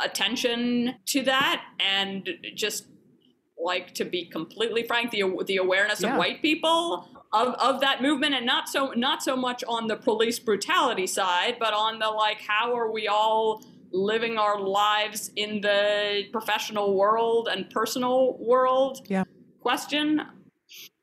attention 0.00 0.94
to 1.06 1.22
that 1.22 1.64
and 1.80 2.28
just 2.54 2.86
like 3.58 3.94
to 3.94 4.04
be 4.04 4.26
completely 4.26 4.82
frank 4.84 5.10
the 5.10 5.22
the 5.46 5.56
awareness 5.56 6.02
yeah. 6.02 6.12
of 6.12 6.18
white 6.18 6.42
people 6.42 7.08
of, 7.34 7.54
of 7.54 7.80
that 7.80 8.00
movement 8.00 8.34
and 8.34 8.46
not 8.46 8.68
so 8.68 8.92
not 8.96 9.22
so 9.22 9.36
much 9.36 9.64
on 9.68 9.88
the 9.88 9.96
police 9.96 10.38
brutality 10.38 11.06
side 11.06 11.56
but 11.58 11.74
on 11.74 11.98
the 11.98 12.08
like 12.08 12.40
how 12.40 12.74
are 12.74 12.90
we 12.90 13.08
all 13.08 13.62
living 13.92 14.38
our 14.38 14.60
lives 14.60 15.30
in 15.36 15.60
the 15.60 16.24
professional 16.32 16.94
world 16.94 17.48
and 17.50 17.68
personal 17.70 18.38
world 18.38 19.00
yeah 19.08 19.24
question 19.60 20.22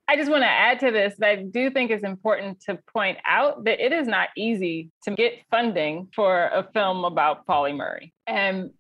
I 0.07 0.17
just 0.17 0.29
want 0.29 0.43
to 0.43 0.49
add 0.49 0.81
to 0.81 0.91
this 0.91 1.13
that 1.19 1.29
I 1.29 1.35
do 1.37 1.69
think 1.69 1.89
it's 1.89 2.03
important 2.03 2.59
to 2.63 2.77
point 2.91 3.17
out 3.25 3.63
that 3.63 3.79
it 3.79 3.93
is 3.93 4.07
not 4.09 4.27
easy 4.35 4.89
to 5.03 5.11
get 5.11 5.35
funding 5.49 6.09
for 6.13 6.47
a 6.47 6.67
film 6.73 7.05
about 7.05 7.45
Pauli 7.45 7.71
Murray. 7.71 8.13
And 8.27 8.71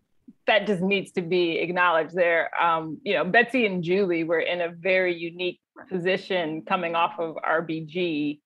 that 0.45 0.67
just 0.67 0.81
needs 0.81 1.13
to 1.13 1.21
be 1.21 1.59
acknowledged 1.59 2.15
there. 2.15 2.51
Um, 2.61 2.99
you 3.03 3.13
know, 3.13 3.23
Betsy 3.23 3.65
and 3.65 3.81
Julie 3.81 4.25
were 4.25 4.41
in 4.41 4.59
a 4.59 4.71
very 4.71 5.15
unique 5.15 5.60
position 5.89 6.63
coming 6.67 6.95
off 6.95 7.19
of 7.19 7.35
RBG 7.35 8.39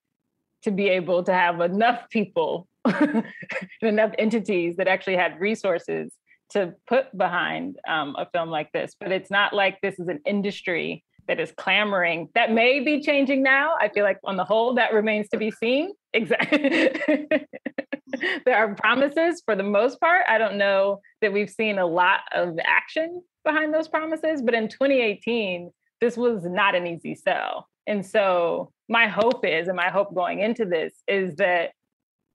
to 0.63 0.71
be 0.71 0.89
able 0.89 1.23
to 1.23 1.33
have 1.33 1.61
enough 1.61 2.09
people, 2.09 2.67
enough 3.81 4.11
entities 4.17 4.77
that 4.77 4.87
actually 4.87 5.15
had 5.15 5.39
resources 5.39 6.11
to 6.51 6.73
put 6.87 7.15
behind 7.17 7.77
um, 7.87 8.15
a 8.17 8.27
film 8.31 8.49
like 8.49 8.71
this. 8.71 8.95
But 8.99 9.11
it's 9.11 9.31
not 9.31 9.53
like 9.53 9.79
this 9.81 9.99
is 9.99 10.07
an 10.07 10.19
industry 10.25 11.03
that 11.27 11.39
is 11.39 11.51
clamoring. 11.57 12.29
That 12.35 12.51
may 12.51 12.79
be 12.79 13.01
changing 13.01 13.43
now. 13.43 13.75
I 13.79 13.89
feel 13.89 14.03
like 14.03 14.19
on 14.23 14.37
the 14.37 14.43
whole, 14.43 14.75
that 14.75 14.93
remains 14.93 15.27
to 15.29 15.37
be 15.37 15.51
seen. 15.51 15.91
Exactly. 16.13 16.91
there 18.45 18.55
are 18.55 18.75
promises 18.75 19.41
for 19.45 19.55
the 19.55 19.63
most 19.63 19.99
part. 19.99 20.25
I 20.27 20.37
don't 20.37 20.57
know 20.57 21.01
that 21.21 21.33
we've 21.33 21.49
seen 21.49 21.79
a 21.79 21.85
lot 21.85 22.21
of 22.31 22.57
action 22.63 23.21
behind 23.43 23.73
those 23.73 23.87
promises, 23.87 24.41
but 24.41 24.53
in 24.53 24.67
2018, 24.67 25.71
this 26.05 26.15
was 26.15 26.43
not 26.43 26.75
an 26.75 26.85
easy 26.85 27.15
sell. 27.15 27.67
And 27.87 28.05
so 28.05 28.71
my 28.87 29.07
hope 29.07 29.43
is, 29.43 29.67
and 29.67 29.75
my 29.75 29.89
hope 29.89 30.13
going 30.13 30.39
into 30.39 30.63
this 30.63 30.93
is 31.07 31.35
that 31.37 31.71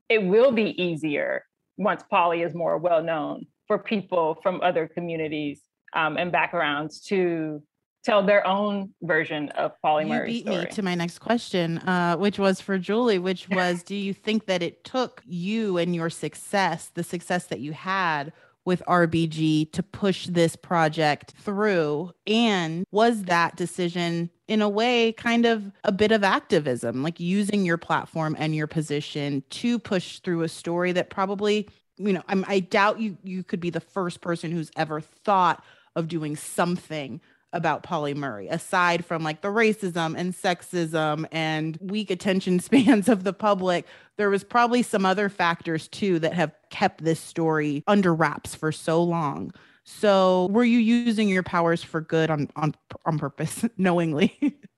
it 0.09 0.25
will 0.25 0.51
be 0.51 0.83
easier 0.83 1.45
once 1.77 2.03
Pauli 2.11 2.43
is 2.43 2.53
more 2.53 2.79
well 2.79 3.01
known 3.01 3.47
for 3.69 3.79
people 3.79 4.39
from 4.43 4.61
other 4.61 4.89
communities 4.89 5.61
um, 5.95 6.17
and 6.17 6.33
backgrounds 6.33 7.01
to 7.03 7.63
tell 8.03 8.25
their 8.25 8.45
own 8.45 8.93
version 9.03 9.51
of 9.51 9.71
Pauli 9.83 10.05
you 10.05 10.09
Murray's 10.09 10.33
beat 10.33 10.47
story. 10.47 10.65
me 10.65 10.71
to 10.73 10.83
my 10.83 10.97
next 10.97 11.21
question, 11.21 11.79
uh, 11.79 12.17
which 12.17 12.41
was 12.41 12.61
for 12.61 12.77
Julie, 12.77 13.21
which 13.21 13.49
was 13.51 13.85
do 13.85 13.95
you 13.95 14.13
think 14.13 14.47
that 14.47 14.63
it 14.65 14.83
took 14.83 15.23
you 15.27 15.79
and 15.79 15.95
your 15.95 16.11
success, 16.11 16.91
the 16.93 17.05
success 17.05 17.47
that 17.47 17.61
you 17.61 17.73
had 17.73 18.33
with 18.65 18.83
RBG 18.87 19.73
to 19.73 19.83
push 19.83 20.27
this 20.27 20.57
project 20.57 21.33
through? 21.39 22.13
And 22.27 22.85
was 22.91 23.25
that 23.25 23.57
decision 23.57 24.31
in 24.49 24.63
a 24.63 24.69
way 24.69 25.13
kind 25.13 25.47
of 25.47 25.71
a 25.85 25.93
bit 25.93 26.13
of 26.13 26.25
activism, 26.25 27.03
like 27.03 27.21
using 27.21 27.65
your 27.65 27.79
platform 27.79 28.37
and 28.39 28.55
your 28.55 28.67
position 28.67 29.43
to 29.51 29.79
push 29.79 30.19
through 30.21 30.43
a 30.43 30.49
story 30.49 30.93
that 30.93 31.11
probably, 31.11 31.69
you 31.97 32.13
know, 32.13 32.23
I'm, 32.29 32.45
I 32.49 32.61
doubt 32.61 33.01
you 33.01 33.17
you 33.23 33.45
could 33.45 33.61
be 33.61 33.71
the 33.71 33.81
first 33.81 34.21
person 34.21 34.51
who's 34.51 34.71
ever 34.77 35.01
thought 35.01 35.65
of 35.97 36.09
doing 36.09 36.37
something 36.37 37.21
about 37.53 37.83
Pauli 37.83 38.15
Murray, 38.15 38.49
aside 38.49 39.05
from 39.05 39.23
like 39.23 39.41
the 39.41 39.49
racism 39.49 40.15
and 40.17 40.35
sexism 40.35 41.27
and 41.33 41.79
weak 41.81 42.11
attention 42.11 42.61
spans 42.61 43.09
of 43.09 43.25
the 43.25 43.33
public, 43.33 43.87
there 44.17 44.31
was 44.31 44.45
probably 44.45 44.83
some 44.83 45.05
other 45.05 45.29
factors 45.29 45.89
too 45.89 46.19
that 46.21 46.35
have 46.35 46.53
kept 46.71 47.03
this 47.05 47.21
story 47.21 47.83
under 47.87 48.15
wraps 48.15 48.55
for 48.55 48.73
so 48.73 49.03
long. 49.03 49.53
So, 49.85 50.47
were 50.51 50.65
you 50.65 50.79
using 50.79 51.29
your 51.29 51.43
powers 51.43 51.83
for 51.83 52.01
good 52.01 52.31
on 52.31 52.49
on 52.55 52.75
on 53.07 53.19
purpose, 53.19 53.65
knowingly? 53.77 54.37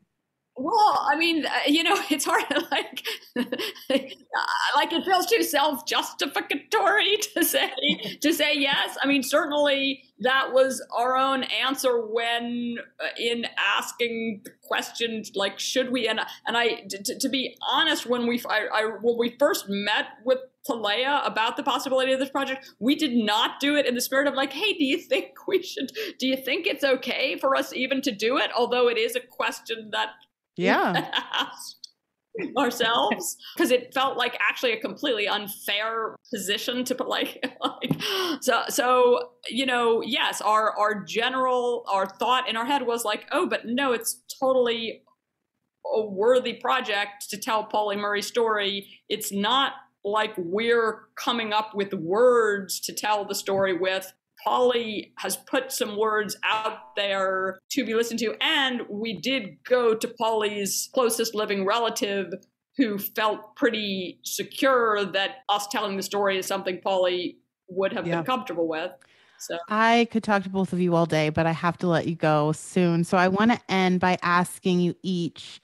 Well, 0.54 1.06
I 1.08 1.16
mean, 1.16 1.46
uh, 1.46 1.50
you 1.66 1.82
know, 1.82 1.96
it's 2.10 2.24
hard 2.24 2.44
like, 2.70 3.02
like 3.36 4.92
it 4.92 5.04
feels 5.04 5.26
too 5.26 5.42
self-justificatory 5.42 7.16
to 7.34 7.44
say 7.44 7.70
to 8.20 8.32
say 8.32 8.54
yes. 8.56 8.98
I 9.02 9.06
mean, 9.06 9.22
certainly 9.22 10.02
that 10.20 10.52
was 10.52 10.84
our 10.94 11.16
own 11.16 11.44
answer 11.44 12.00
when 12.06 12.76
uh, 13.00 13.08
in 13.18 13.46
asking 13.58 14.42
the 14.44 14.50
questions 14.62 15.32
like, 15.34 15.58
should 15.58 15.90
we? 15.90 16.06
And 16.06 16.20
and 16.46 16.56
I, 16.56 16.82
to, 16.90 17.18
to 17.18 17.28
be 17.28 17.56
honest, 17.66 18.06
when 18.06 18.26
we 18.26 18.42
I, 18.48 18.66
I 18.72 18.84
when 19.00 19.16
we 19.18 19.36
first 19.38 19.66
met 19.68 20.06
with 20.24 20.38
Talleah 20.68 21.26
about 21.26 21.56
the 21.56 21.62
possibility 21.64 22.12
of 22.12 22.20
this 22.20 22.30
project. 22.30 22.70
We 22.78 22.94
did 22.94 23.14
not 23.14 23.58
do 23.58 23.74
it 23.74 23.84
in 23.84 23.96
the 23.96 24.00
spirit 24.00 24.28
of 24.28 24.34
like, 24.34 24.52
hey, 24.52 24.74
do 24.74 24.84
you 24.84 24.98
think 24.98 25.30
we 25.48 25.60
should? 25.60 25.90
Do 26.20 26.28
you 26.28 26.36
think 26.36 26.66
it's 26.68 26.84
okay 26.84 27.36
for 27.36 27.56
us 27.56 27.72
even 27.72 28.00
to 28.02 28.12
do 28.12 28.38
it? 28.38 28.50
Although 28.56 28.88
it 28.88 28.96
is 28.96 29.16
a 29.16 29.20
question 29.20 29.90
that 29.90 30.10
yeah. 30.56 31.10
Ourselves 32.56 33.36
because 33.54 33.70
it 33.70 33.92
felt 33.92 34.16
like 34.16 34.38
actually 34.40 34.72
a 34.72 34.80
completely 34.80 35.28
unfair 35.28 36.16
position 36.32 36.82
to 36.84 36.94
put 36.94 37.06
like, 37.06 37.44
like 37.60 38.02
so 38.40 38.62
so 38.70 39.32
you 39.48 39.66
know 39.66 40.00
yes 40.00 40.40
our 40.40 40.74
our 40.78 41.04
general 41.04 41.84
our 41.92 42.06
thought 42.06 42.48
in 42.48 42.56
our 42.56 42.64
head 42.64 42.86
was 42.86 43.04
like 43.04 43.26
oh 43.32 43.46
but 43.46 43.66
no 43.66 43.92
it's 43.92 44.22
totally 44.40 45.02
a 45.84 46.06
worthy 46.06 46.54
project 46.54 47.28
to 47.30 47.36
tell 47.36 47.64
Pauli 47.64 47.96
Murray's 47.96 48.26
story. 48.26 48.88
It's 49.08 49.32
not 49.32 49.72
like 50.04 50.32
we're 50.36 51.02
coming 51.16 51.52
up 51.52 51.74
with 51.74 51.92
words 51.92 52.80
to 52.80 52.92
tell 52.92 53.24
the 53.24 53.34
story 53.34 53.76
with 53.76 54.12
Pauli 54.44 55.12
has 55.18 55.36
put 55.36 55.72
some 55.72 55.96
words 55.96 56.36
out 56.44 56.96
there 56.96 57.60
to 57.70 57.84
be 57.84 57.94
listened 57.94 58.20
to. 58.20 58.34
And 58.40 58.82
we 58.88 59.14
did 59.14 59.62
go 59.64 59.94
to 59.94 60.08
Pauli's 60.18 60.88
closest 60.92 61.34
living 61.34 61.64
relative 61.64 62.32
who 62.76 62.98
felt 62.98 63.54
pretty 63.56 64.18
secure 64.24 65.04
that 65.04 65.38
us 65.48 65.66
telling 65.68 65.96
the 65.96 66.02
story 66.02 66.38
is 66.38 66.46
something 66.46 66.80
Pauli 66.82 67.38
would 67.68 67.92
have 67.92 68.04
been 68.04 68.24
comfortable 68.24 68.66
with. 68.66 68.90
So 69.38 69.58
I 69.68 70.06
could 70.10 70.22
talk 70.22 70.44
to 70.44 70.48
both 70.48 70.72
of 70.72 70.80
you 70.80 70.94
all 70.94 71.06
day, 71.06 71.28
but 71.28 71.46
I 71.46 71.52
have 71.52 71.76
to 71.78 71.88
let 71.88 72.06
you 72.06 72.14
go 72.14 72.52
soon. 72.52 73.02
So 73.04 73.18
I 73.18 73.28
want 73.28 73.50
to 73.50 73.60
end 73.68 74.00
by 74.00 74.16
asking 74.22 74.80
you 74.80 74.94
each, 75.02 75.60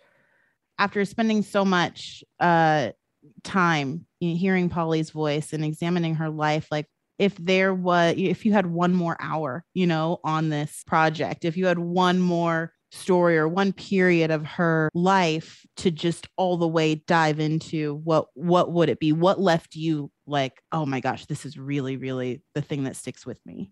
after 0.79 1.05
spending 1.05 1.43
so 1.43 1.65
much 1.65 2.25
uh, 2.41 2.91
time 3.45 4.07
you 4.21 4.31
know, 4.31 4.37
hearing 4.37 4.69
Pauli's 4.69 5.11
voice 5.11 5.53
and 5.53 5.65
examining 5.65 6.17
her 6.17 6.29
life, 6.29 6.67
like 6.71 6.87
if 7.19 7.37
there 7.37 7.75
was 7.75 8.15
if 8.17 8.47
you 8.47 8.53
had 8.53 8.67
one 8.67 8.95
more 8.95 9.17
hour 9.21 9.65
you 9.75 9.87
know 9.87 10.19
on 10.25 10.49
this 10.49 10.83
project 10.87 11.45
if 11.45 11.57
you 11.57 11.67
had 11.67 11.79
one 11.79 12.21
more 12.21 12.73
story 12.91 13.37
or 13.37 13.47
one 13.47 13.73
period 13.73 14.31
of 14.31 14.45
her 14.47 14.89
life 14.95 15.67
to 15.77 15.91
just 15.91 16.27
all 16.37 16.57
the 16.57 16.69
way 16.69 16.95
dive 16.95 17.39
into 17.39 17.97
what 18.05 18.27
what 18.35 18.73
would 18.73 18.89
it 18.89 18.99
be 18.99 19.13
what 19.13 19.41
left 19.41 19.75
you 19.75 20.11
like 20.27 20.63
oh 20.73 20.87
my 20.87 21.01
gosh 21.01 21.27
this 21.27 21.45
is 21.45 21.59
really 21.59 21.97
really 21.97 22.43
the 22.55 22.63
thing 22.63 22.85
that 22.85 22.97
sticks 22.97 23.27
with 23.27 23.45
me 23.45 23.71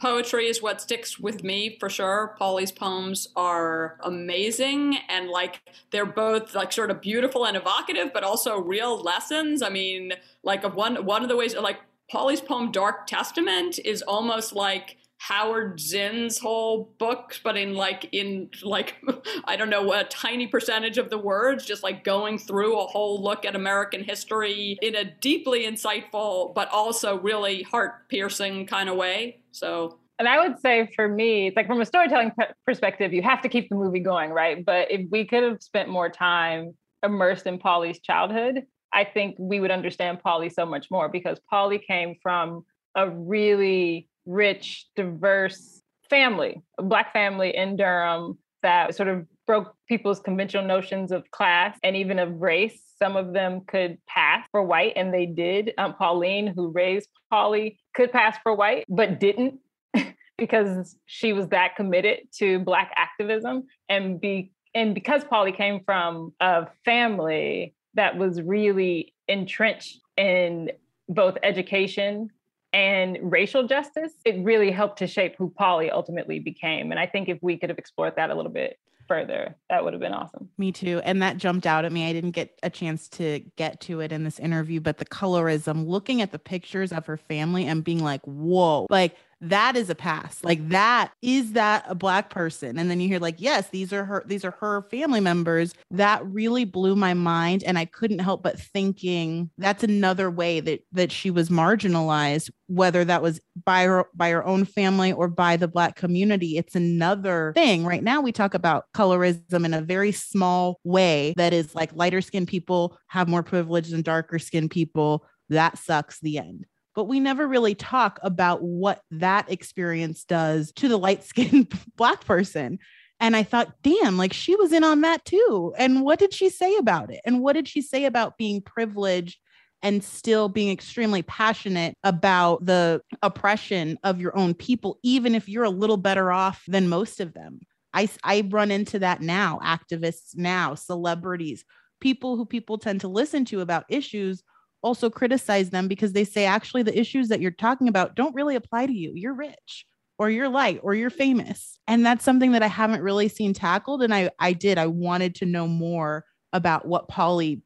Poetry 0.00 0.46
is 0.46 0.62
what 0.62 0.80
sticks 0.80 1.18
with 1.18 1.44
me 1.44 1.76
for 1.78 1.90
sure. 1.90 2.34
Pauli's 2.38 2.72
poems 2.72 3.28
are 3.36 3.98
amazing 4.02 4.96
and 5.10 5.28
like 5.28 5.60
they're 5.90 6.06
both 6.06 6.54
like 6.54 6.72
sort 6.72 6.90
of 6.90 7.02
beautiful 7.02 7.44
and 7.44 7.58
evocative, 7.58 8.10
but 8.14 8.24
also 8.24 8.58
real 8.58 8.98
lessons. 8.98 9.60
I 9.60 9.68
mean, 9.68 10.14
like 10.42 10.64
one 10.74 11.04
one 11.04 11.22
of 11.22 11.28
the 11.28 11.36
ways 11.36 11.54
like 11.54 11.76
Pauli's 12.10 12.40
poem 12.40 12.70
Dark 12.72 13.06
Testament 13.06 13.78
is 13.84 14.02
almost 14.02 14.52
like 14.52 14.98
Howard 15.18 15.78
Zinn's 15.78 16.38
whole 16.38 16.94
book, 16.98 17.38
but 17.44 17.56
in 17.56 17.74
like 17.74 18.08
in 18.10 18.50
like 18.62 18.96
I 19.44 19.54
don't 19.56 19.70
know 19.70 19.92
a 19.92 20.02
tiny 20.04 20.48
percentage 20.48 20.98
of 20.98 21.10
the 21.10 21.18
words, 21.18 21.64
just 21.64 21.84
like 21.84 22.02
going 22.02 22.38
through 22.38 22.78
a 22.80 22.86
whole 22.86 23.22
look 23.22 23.44
at 23.44 23.54
American 23.54 24.02
history 24.02 24.78
in 24.82 24.96
a 24.96 25.04
deeply 25.04 25.64
insightful 25.64 26.52
but 26.54 26.68
also 26.70 27.20
really 27.20 27.62
heart 27.62 28.08
piercing 28.08 28.66
kind 28.66 28.88
of 28.88 28.96
way. 28.96 29.40
So 29.52 30.00
and 30.18 30.28
I 30.28 30.46
would 30.46 30.60
say 30.60 30.88
for 30.94 31.08
me, 31.08 31.52
like 31.54 31.66
from 31.66 31.80
a 31.80 31.86
storytelling 31.86 32.32
perspective, 32.66 33.12
you 33.12 33.22
have 33.22 33.42
to 33.42 33.48
keep 33.48 33.68
the 33.68 33.76
movie 33.76 34.00
going, 34.00 34.30
right? 34.30 34.64
But 34.64 34.90
if 34.90 35.08
we 35.10 35.24
could 35.24 35.42
have 35.42 35.62
spent 35.62 35.88
more 35.88 36.08
time 36.08 36.74
immersed 37.02 37.46
in 37.46 37.58
Pauli's 37.58 38.00
childhood, 38.00 38.66
I 38.92 39.04
think 39.04 39.36
we 39.38 39.60
would 39.60 39.70
understand 39.70 40.22
Pauli 40.22 40.50
so 40.50 40.66
much 40.66 40.90
more 40.90 41.08
because 41.08 41.38
Pauli 41.48 41.78
came 41.78 42.16
from 42.22 42.64
a 42.94 43.08
really 43.08 44.08
rich, 44.26 44.86
diverse 44.96 45.82
family, 46.10 46.60
a 46.78 46.82
Black 46.82 47.12
family 47.12 47.56
in 47.56 47.76
Durham 47.76 48.38
that 48.62 48.94
sort 48.94 49.08
of 49.08 49.26
broke 49.46 49.74
people's 49.88 50.20
conventional 50.20 50.64
notions 50.64 51.10
of 51.10 51.28
class 51.30 51.76
and 51.82 51.96
even 51.96 52.18
of 52.18 52.40
race. 52.40 52.80
Some 52.98 53.16
of 53.16 53.32
them 53.32 53.62
could 53.66 53.98
pass 54.06 54.46
for 54.52 54.62
white, 54.62 54.92
and 54.94 55.12
they 55.12 55.26
did. 55.26 55.72
Um, 55.78 55.94
Pauline, 55.94 56.46
who 56.46 56.70
raised 56.70 57.08
Pauli, 57.30 57.78
could 57.94 58.12
pass 58.12 58.36
for 58.42 58.54
white, 58.54 58.84
but 58.88 59.18
didn't 59.18 59.58
because 60.38 60.96
she 61.06 61.32
was 61.32 61.48
that 61.48 61.76
committed 61.76 62.20
to 62.38 62.60
Black 62.60 62.92
activism. 62.96 63.64
And 63.88 64.20
be 64.20 64.52
and 64.74 64.94
because 64.94 65.24
Pauli 65.24 65.52
came 65.52 65.80
from 65.84 66.32
a 66.40 66.68
family 66.84 67.74
that 67.94 68.16
was 68.16 68.40
really 68.40 69.14
entrenched 69.28 70.00
in 70.16 70.70
both 71.08 71.36
education 71.42 72.30
and 72.72 73.18
racial 73.22 73.66
justice, 73.66 74.12
it 74.24 74.42
really 74.42 74.70
helped 74.70 74.98
to 74.98 75.06
shape 75.06 75.34
who 75.36 75.50
Pauli 75.50 75.90
ultimately 75.90 76.38
became. 76.38 76.90
And 76.90 76.98
I 76.98 77.06
think 77.06 77.28
if 77.28 77.38
we 77.42 77.58
could 77.58 77.68
have 77.68 77.78
explored 77.78 78.16
that 78.16 78.30
a 78.30 78.34
little 78.34 78.52
bit 78.52 78.78
further, 79.06 79.56
that 79.68 79.84
would 79.84 79.92
have 79.92 80.00
been 80.00 80.14
awesome. 80.14 80.48
Me 80.56 80.72
too. 80.72 81.02
And 81.04 81.20
that 81.20 81.36
jumped 81.36 81.66
out 81.66 81.84
at 81.84 81.92
me. 81.92 82.08
I 82.08 82.14
didn't 82.14 82.30
get 82.30 82.58
a 82.62 82.70
chance 82.70 83.08
to 83.10 83.40
get 83.56 83.80
to 83.82 84.00
it 84.00 84.10
in 84.10 84.24
this 84.24 84.38
interview, 84.38 84.80
but 84.80 84.96
the 84.96 85.04
colorism, 85.04 85.86
looking 85.86 86.22
at 86.22 86.32
the 86.32 86.38
pictures 86.38 86.92
of 86.92 87.04
her 87.06 87.18
family 87.18 87.66
and 87.66 87.84
being 87.84 88.02
like, 88.02 88.22
whoa, 88.24 88.86
like 88.88 89.16
that 89.42 89.76
is 89.76 89.90
a 89.90 89.94
pass. 89.94 90.38
Like 90.42 90.68
that 90.68 91.12
is 91.20 91.52
that 91.52 91.84
a 91.88 91.94
black 91.94 92.30
person? 92.30 92.78
And 92.78 92.88
then 92.88 93.00
you 93.00 93.08
hear 93.08 93.18
like 93.18 93.36
yes 93.38 93.68
these 93.68 93.92
are 93.92 94.04
her 94.04 94.22
these 94.26 94.44
are 94.44 94.52
her 94.60 94.82
family 94.82 95.20
members. 95.20 95.74
That 95.90 96.24
really 96.26 96.64
blew 96.64 96.96
my 96.96 97.14
mind 97.14 97.64
and 97.64 97.78
i 97.78 97.84
couldn't 97.84 98.20
help 98.20 98.42
but 98.42 98.58
thinking 98.58 99.50
that's 99.58 99.82
another 99.82 100.30
way 100.30 100.60
that 100.60 100.84
that 100.92 101.12
she 101.12 101.30
was 101.30 101.48
marginalized 101.48 102.50
whether 102.68 103.04
that 103.04 103.20
was 103.20 103.40
by 103.64 103.84
her 103.84 104.06
by 104.14 104.30
her 104.30 104.44
own 104.44 104.64
family 104.64 105.12
or 105.12 105.28
by 105.28 105.56
the 105.56 105.68
black 105.68 105.96
community. 105.96 106.56
It's 106.56 106.74
another 106.74 107.52
thing. 107.54 107.84
Right 107.84 108.02
now 108.02 108.20
we 108.20 108.32
talk 108.32 108.54
about 108.54 108.84
colorism 108.94 109.64
in 109.64 109.74
a 109.74 109.82
very 109.82 110.12
small 110.12 110.78
way 110.84 111.34
that 111.36 111.52
is 111.52 111.74
like 111.74 111.94
lighter 111.94 112.20
skinned 112.20 112.48
people 112.48 112.96
have 113.08 113.28
more 113.28 113.42
privilege 113.42 113.88
than 113.88 114.02
darker 114.02 114.38
skinned 114.38 114.70
people. 114.70 115.26
That 115.48 115.78
sucks. 115.78 116.20
The 116.20 116.38
end 116.38 116.66
but 116.94 117.04
we 117.04 117.20
never 117.20 117.46
really 117.46 117.74
talk 117.74 118.18
about 118.22 118.62
what 118.62 119.02
that 119.10 119.50
experience 119.50 120.24
does 120.24 120.72
to 120.72 120.88
the 120.88 120.98
light 120.98 121.24
skinned 121.24 121.72
black 121.96 122.24
person. 122.24 122.78
And 123.20 123.36
I 123.36 123.44
thought, 123.44 123.72
damn, 123.82 124.16
like 124.16 124.32
she 124.32 124.56
was 124.56 124.72
in 124.72 124.82
on 124.82 125.02
that 125.02 125.24
too. 125.24 125.72
And 125.78 126.02
what 126.02 126.18
did 126.18 126.34
she 126.34 126.50
say 126.50 126.76
about 126.76 127.12
it? 127.12 127.20
And 127.24 127.40
what 127.40 127.52
did 127.52 127.68
she 127.68 127.80
say 127.80 128.04
about 128.04 128.36
being 128.36 128.60
privileged 128.60 129.38
and 129.80 130.02
still 130.02 130.48
being 130.48 130.72
extremely 130.72 131.22
passionate 131.22 131.96
about 132.02 132.64
the 132.64 133.00
oppression 133.22 133.98
of 134.02 134.20
your 134.20 134.36
own 134.36 134.54
people, 134.54 134.98
even 135.02 135.34
if 135.34 135.48
you're 135.48 135.64
a 135.64 135.70
little 135.70 135.96
better 135.96 136.32
off 136.32 136.62
than 136.66 136.88
most 136.88 137.20
of 137.20 137.32
them? 137.32 137.60
I, 137.94 138.08
I 138.24 138.48
run 138.48 138.70
into 138.70 138.98
that 139.00 139.20
now, 139.20 139.60
activists 139.62 140.36
now, 140.36 140.74
celebrities, 140.74 141.64
people 142.00 142.36
who 142.36 142.46
people 142.46 142.78
tend 142.78 143.02
to 143.02 143.08
listen 143.08 143.44
to 143.46 143.60
about 143.60 143.84
issues 143.88 144.42
also 144.82 145.08
criticize 145.08 145.70
them 145.70 145.88
because 145.88 146.12
they 146.12 146.24
say 146.24 146.44
actually 146.44 146.82
the 146.82 146.98
issues 146.98 147.28
that 147.28 147.40
you're 147.40 147.50
talking 147.50 147.88
about 147.88 148.16
don't 148.16 148.34
really 148.34 148.56
apply 148.56 148.86
to 148.86 148.92
you. 148.92 149.12
You're 149.14 149.34
rich 149.34 149.86
or 150.18 150.30
you're 150.30 150.48
light 150.48 150.80
or 150.82 150.94
you're 150.94 151.10
famous. 151.10 151.78
And 151.86 152.04
that's 152.04 152.24
something 152.24 152.52
that 152.52 152.62
I 152.62 152.68
haven't 152.68 153.02
really 153.02 153.28
seen 153.28 153.54
tackled. 153.54 154.02
And 154.02 154.14
I, 154.14 154.30
I 154.38 154.52
did, 154.52 154.78
I 154.78 154.86
wanted 154.86 155.36
to 155.36 155.46
know 155.46 155.66
more 155.66 156.24
about 156.52 156.86
what 156.86 157.08
Pauli 157.08 157.62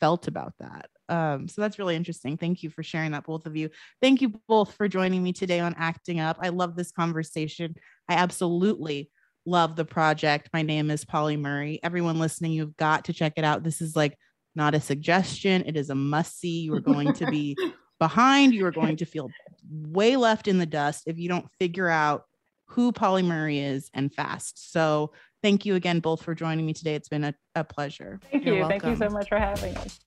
felt 0.00 0.28
about 0.28 0.54
that. 0.58 0.88
Um, 1.08 1.46
so 1.46 1.60
that's 1.60 1.78
really 1.78 1.94
interesting. 1.94 2.36
Thank 2.36 2.62
you 2.62 2.70
for 2.70 2.82
sharing 2.82 3.12
that, 3.12 3.24
both 3.24 3.46
of 3.46 3.56
you. 3.56 3.70
Thank 4.02 4.20
you 4.20 4.40
both 4.48 4.74
for 4.74 4.88
joining 4.88 5.22
me 5.22 5.32
today 5.32 5.60
on 5.60 5.74
Acting 5.78 6.18
Up. 6.20 6.38
I 6.40 6.48
love 6.48 6.74
this 6.74 6.90
conversation. 6.90 7.76
I 8.08 8.14
absolutely 8.14 9.10
love 9.46 9.76
the 9.76 9.84
project. 9.84 10.50
My 10.52 10.62
name 10.62 10.90
is 10.90 11.04
Pauli 11.04 11.36
Murray. 11.36 11.78
Everyone 11.82 12.18
listening, 12.18 12.52
you've 12.52 12.76
got 12.76 13.04
to 13.04 13.12
check 13.12 13.34
it 13.36 13.44
out. 13.44 13.62
This 13.62 13.80
is 13.80 13.94
like 13.94 14.18
not 14.56 14.74
a 14.74 14.80
suggestion, 14.80 15.62
it 15.66 15.76
is 15.76 15.90
a 15.90 15.94
must 15.94 16.38
see. 16.38 16.60
You 16.60 16.74
are 16.74 16.80
going 16.80 17.12
to 17.14 17.26
be 17.26 17.56
behind. 17.98 18.54
You 18.54 18.66
are 18.66 18.72
going 18.72 18.96
to 18.96 19.04
feel 19.04 19.30
way 19.70 20.16
left 20.16 20.48
in 20.48 20.58
the 20.58 20.66
dust 20.66 21.04
if 21.06 21.18
you 21.18 21.28
don't 21.28 21.46
figure 21.58 21.88
out 21.88 22.24
who 22.66 22.92
Pauli 22.92 23.22
Murray 23.22 23.60
is 23.60 23.90
and 23.94 24.12
fast. 24.12 24.72
So 24.72 25.12
thank 25.42 25.64
you 25.64 25.76
again 25.76 26.00
both 26.00 26.22
for 26.22 26.34
joining 26.34 26.66
me 26.66 26.72
today. 26.72 26.94
It's 26.94 27.08
been 27.08 27.24
a, 27.24 27.34
a 27.54 27.64
pleasure. 27.64 28.18
Thank 28.30 28.44
You're 28.44 28.54
you. 28.54 28.60
Welcome. 28.62 28.80
Thank 28.80 29.00
you 29.00 29.08
so 29.08 29.12
much 29.12 29.28
for 29.28 29.38
having 29.38 29.76
us. 29.76 30.00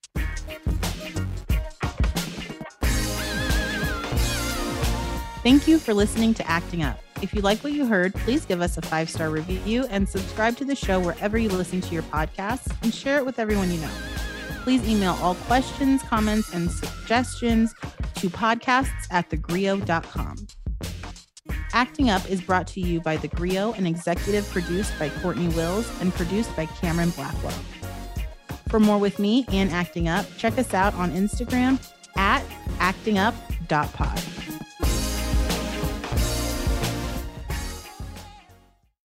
Thank 5.42 5.66
you 5.66 5.78
for 5.78 5.94
listening 5.94 6.34
to 6.34 6.46
Acting 6.46 6.82
Up. 6.82 7.00
If 7.22 7.32
you 7.32 7.40
like 7.40 7.64
what 7.64 7.72
you 7.72 7.86
heard, 7.86 8.14
please 8.14 8.44
give 8.44 8.60
us 8.60 8.76
a 8.76 8.82
five 8.82 9.08
star 9.08 9.30
review 9.30 9.86
and 9.88 10.06
subscribe 10.06 10.56
to 10.58 10.66
the 10.66 10.74
show 10.74 11.00
wherever 11.00 11.38
you 11.38 11.48
listen 11.48 11.80
to 11.80 11.94
your 11.94 12.02
podcasts 12.04 12.70
and 12.82 12.94
share 12.94 13.16
it 13.16 13.24
with 13.24 13.38
everyone 13.38 13.70
you 13.70 13.80
know. 13.80 13.90
Please 14.70 14.88
email 14.88 15.18
all 15.20 15.34
questions, 15.34 16.00
comments, 16.04 16.54
and 16.54 16.70
suggestions 16.70 17.74
to 18.14 18.30
podcasts 18.30 19.08
at 19.10 19.28
thegrio.com. 19.28 20.46
Acting 21.72 22.08
Up 22.08 22.30
is 22.30 22.40
brought 22.40 22.68
to 22.68 22.80
you 22.80 23.00
by 23.00 23.16
The 23.16 23.26
Grio 23.26 23.72
and 23.72 23.84
executive 23.84 24.48
produced 24.50 24.96
by 24.96 25.08
Cortney 25.08 25.52
Wills 25.56 25.90
and 26.00 26.14
produced 26.14 26.54
by 26.54 26.66
Cameron 26.66 27.10
Blackwell. 27.10 27.50
For 28.68 28.78
more 28.78 28.98
with 28.98 29.18
me 29.18 29.44
and 29.48 29.72
Acting 29.72 30.06
Up, 30.06 30.24
check 30.38 30.56
us 30.56 30.72
out 30.72 30.94
on 30.94 31.10
Instagram 31.10 31.84
at 32.16 32.44
actingup.pod. 32.78 34.59